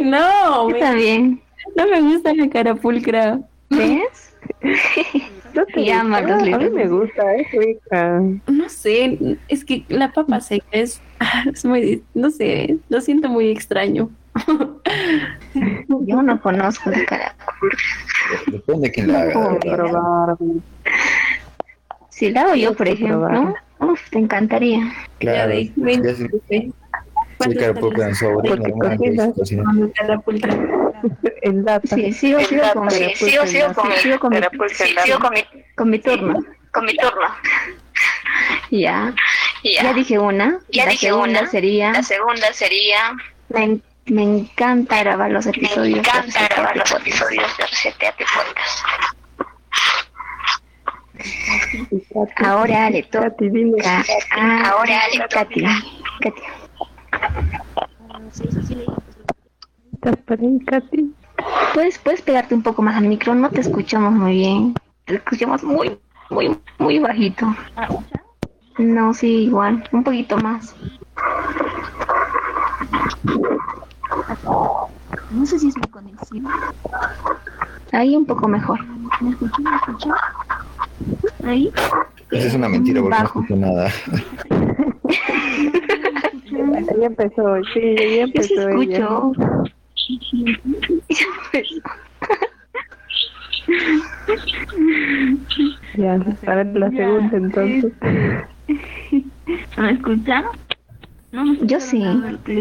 [0.00, 1.40] No, Yo me- también.
[1.76, 3.40] no me gusta la carapulcra.
[3.70, 4.34] ¿Ves?
[5.54, 6.36] No te ama gusta?
[6.36, 6.72] los A mí libros.
[6.72, 8.20] me gusta, es rica.
[8.48, 9.18] No sé,
[9.48, 11.00] es que la papa seca es,
[11.52, 14.10] es muy, no sé, lo siento muy extraño.
[16.06, 17.34] Yo no conozco la cara.
[18.46, 19.58] Depende de quién la haga.
[19.60, 20.36] Probar.
[22.10, 24.78] Si la hago yo, por ejemplo, uf, te encantaría.
[24.80, 25.52] Ya Claro.
[25.76, 26.26] ven, Ya sí,
[31.88, 35.30] sí, sigo, sigo con, Sí, sigo- sigo con sí, sigo con mi, sí, sigo con
[35.32, 35.44] mi,
[35.76, 36.34] con mi turno.
[36.72, 37.28] Con mi turno.
[38.70, 39.12] Ya.
[39.62, 40.58] Ya dije una.
[40.72, 41.92] la segunda sería.
[41.92, 42.98] La segunda sería.
[43.50, 45.94] En- me encanta grabar los episodios.
[45.94, 48.86] Me encanta grabar los episodios de Reseteate Podcast.
[52.36, 53.78] Ahora le toca Katy, dime.
[53.82, 55.24] a ahora le.
[59.94, 61.14] ¿Estás por ahí, Katy?
[61.74, 64.74] ¿Puedes, puedes pegarte un poco más al micro, no te escuchamos muy bien.
[65.04, 65.98] Te escuchamos muy,
[66.30, 67.54] muy, muy bajito.
[68.78, 70.74] No, sí, igual, un poquito más.
[75.30, 76.46] No sé si es mi conexión.
[77.92, 78.78] Ahí un poco mejor.
[79.20, 79.64] ¿Me escuchan?
[79.64, 80.12] ¿Me escuchan?
[81.44, 81.72] Ahí.
[82.30, 83.40] Esa es una mentira porque no Bajo.
[83.40, 83.90] escucho nada.
[86.98, 88.96] Ya empezó, sí, ya Yo sí empezó ella.
[88.96, 89.32] escucho.
[95.96, 97.92] Ya, a ver la segunda entonces.
[99.76, 100.44] ¿Me escuchan?
[101.32, 102.02] No, Yo sí.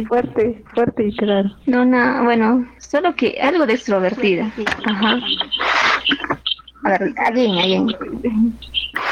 [0.07, 1.51] Fuerte, fuerte y claro.
[1.65, 4.51] No, no, bueno, solo que algo de extrovertida.
[4.85, 5.19] Ajá.
[6.83, 7.87] A ver, alguien, alguien.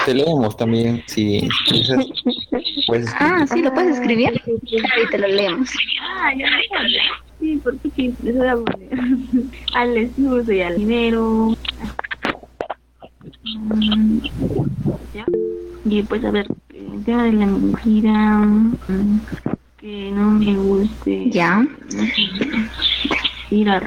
[0.05, 2.07] Te leemos también, si quieres,
[2.87, 4.29] puedes Ah, sí, lo puedes escribir.
[4.29, 5.69] Ahí te lo leemos.
[6.01, 6.97] Ah, ya acuerdo.
[7.39, 8.89] Sí, porque sí, les voy a poner
[9.75, 11.57] al estudio y al dinero.
[13.43, 14.19] Mm,
[15.13, 15.25] ¿ya?
[15.85, 16.47] Y pues a ver,
[17.05, 19.19] tema de la mentira, mm,
[19.77, 21.65] que no me guste Ya.
[23.49, 23.81] ir a.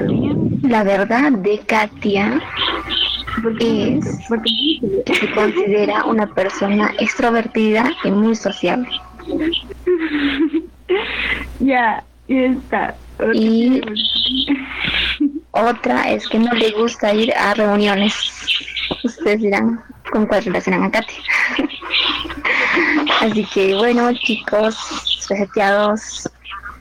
[0.63, 2.39] La verdad de Katia
[3.43, 4.49] Porque, es porque
[5.05, 8.89] que se considera una persona extrovertida y muy sociable.
[11.59, 12.95] ya, ya está.
[13.33, 13.81] Y
[15.51, 18.13] otra es que no le gusta ir a reuniones.
[19.03, 19.81] Ustedes dirán
[20.11, 21.17] con cuál relacionan a Katia.
[23.21, 24.77] Así que bueno, chicos,
[25.29, 26.29] reseteados,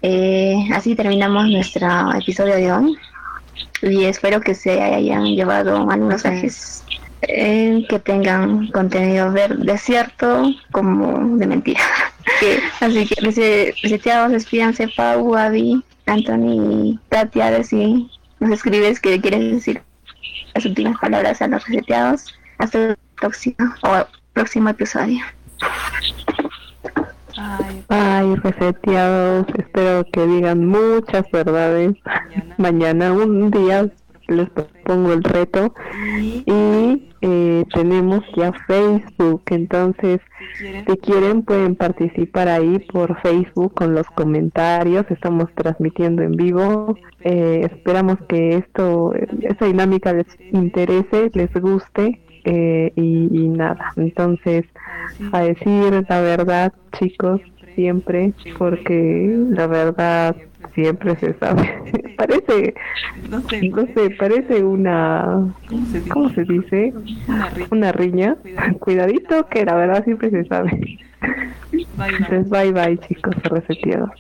[0.03, 2.99] eh, así terminamos nuestro episodio de hoy.
[3.83, 6.85] Y espero que se hayan llevado algunos mensajes
[7.23, 11.81] eh, que tengan contenido ver de cierto como de mentira.
[12.81, 18.11] Así que rese- reseteados, despídanse, Pau, Gaby, Anthony, Katia, a ver si
[18.41, 19.83] nos escribes que quieres decir
[20.55, 22.35] las últimas palabras a los reseteados.
[22.59, 25.25] Hasta el próximo, o próximo episodio.
[27.89, 31.95] Ay, reseteados, espero que digan muchas verdades.
[32.57, 33.91] Mañana un día
[34.29, 34.49] les
[34.85, 35.75] pongo el reto.
[36.19, 40.21] Y eh, tenemos ya Facebook, entonces
[40.59, 46.97] si quieren pueden participar ahí por Facebook con los comentarios, estamos transmitiendo en vivo,
[47.29, 54.65] Eh, esperamos que esto, esta dinámica les interese, les guste eh, y, y nada, entonces
[55.33, 57.41] a decir la verdad chicos
[57.75, 60.35] siempre porque la verdad
[60.75, 62.15] siempre se sabe.
[62.17, 62.75] Parece
[63.29, 65.55] No sé, no sé parece una
[66.11, 66.93] ¿cómo se dice?
[67.71, 68.37] Una riña.
[68.81, 69.47] Cuidadito.
[69.49, 70.99] Que la verdad siempre se sabe.
[71.63, 74.11] Entonces bye bye chicos reseteados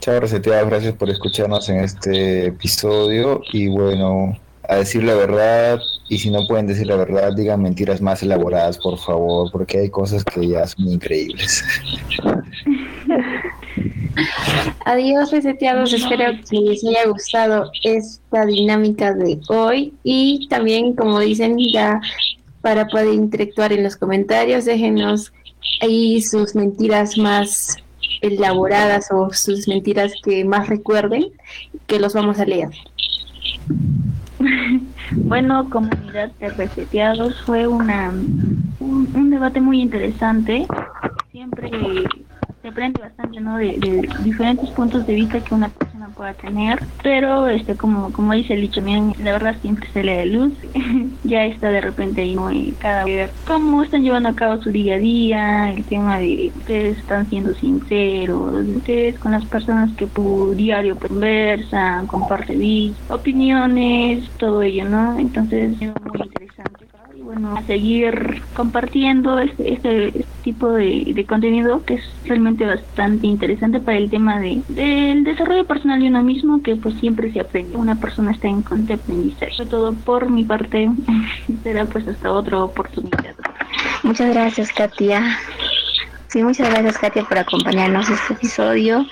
[0.00, 3.40] Chao, reseteados, gracias por escucharnos en este episodio.
[3.52, 4.36] Y bueno,
[4.68, 8.78] a decir la verdad, y si no pueden decir la verdad, digan mentiras más elaboradas,
[8.78, 11.64] por favor, porque hay cosas que ya son increíbles.
[14.84, 15.92] Adiós, reseteados.
[15.92, 19.94] Espero que les haya gustado esta dinámica de hoy.
[20.04, 22.00] Y también, como dicen, ya
[22.60, 25.32] para poder interactuar en los comentarios, déjenos
[25.80, 27.76] ahí sus mentiras más
[28.20, 31.26] elaboradas o sus mentiras que más recuerden,
[31.86, 32.70] que los vamos a leer.
[35.12, 40.66] Bueno, comunidad de reseteados fue una un, un debate muy interesante.
[41.30, 41.70] Siempre
[42.64, 43.58] se aprende bastante, ¿no?
[43.58, 46.80] De, diferentes puntos de vista que una persona pueda tener.
[47.02, 50.54] Pero, este, como como dice el dicho, bien, la verdad siempre se le da luz.
[51.24, 52.50] ya está de repente ahí, ¿no?
[52.50, 56.52] Y cada ver cómo están llevando a cabo su día a día, el tema de
[56.56, 64.62] ustedes están siendo sinceros, ustedes con las personas que por diario conversan, comparten opiniones, todo
[64.62, 65.18] ello, ¿no?
[65.18, 66.83] Entonces es muy interesante.
[67.24, 73.80] Bueno, a seguir compartiendo este, este, tipo de, de contenido que es realmente bastante interesante
[73.80, 77.78] para el tema de del desarrollo personal de uno mismo que pues siempre se aprende.
[77.78, 79.54] Una persona está en constante aprendizaje.
[79.54, 80.90] Sobre todo por mi parte,
[81.62, 83.34] será pues hasta otra oportunidad.
[84.02, 85.38] Muchas gracias, Katia.
[86.28, 89.06] Sí, muchas gracias, Katia, por acompañarnos en este episodio.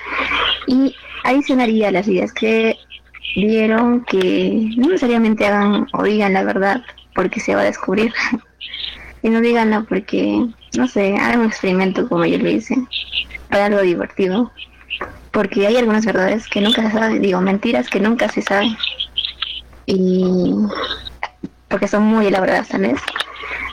[0.66, 0.94] Y
[1.24, 2.76] adicionaría las ideas que
[3.36, 6.84] dieron que no necesariamente hagan o digan la verdad
[7.14, 8.12] porque se va a descubrir.
[9.22, 10.46] y no díganlo porque,
[10.76, 12.76] no sé, hagan un experimento como yo lo hice.
[13.48, 14.50] Para algo divertido.
[15.30, 18.76] Porque hay algunas verdades que nunca se saben, digo, mentiras que nunca se saben.
[19.86, 20.54] Y
[21.68, 23.00] porque son muy elaboradas, ¿sabes?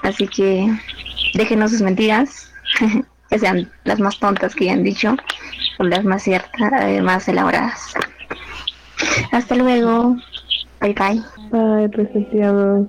[0.04, 0.68] Así que
[1.34, 2.52] déjenos sus mentiras,
[3.30, 5.16] que sean las más tontas que hayan dicho,
[5.80, 6.72] o las más ciertas,
[7.02, 7.94] más elaboradas.
[9.32, 10.16] Hasta luego.
[10.82, 11.22] Bye bye.
[11.52, 12.88] bye reseteados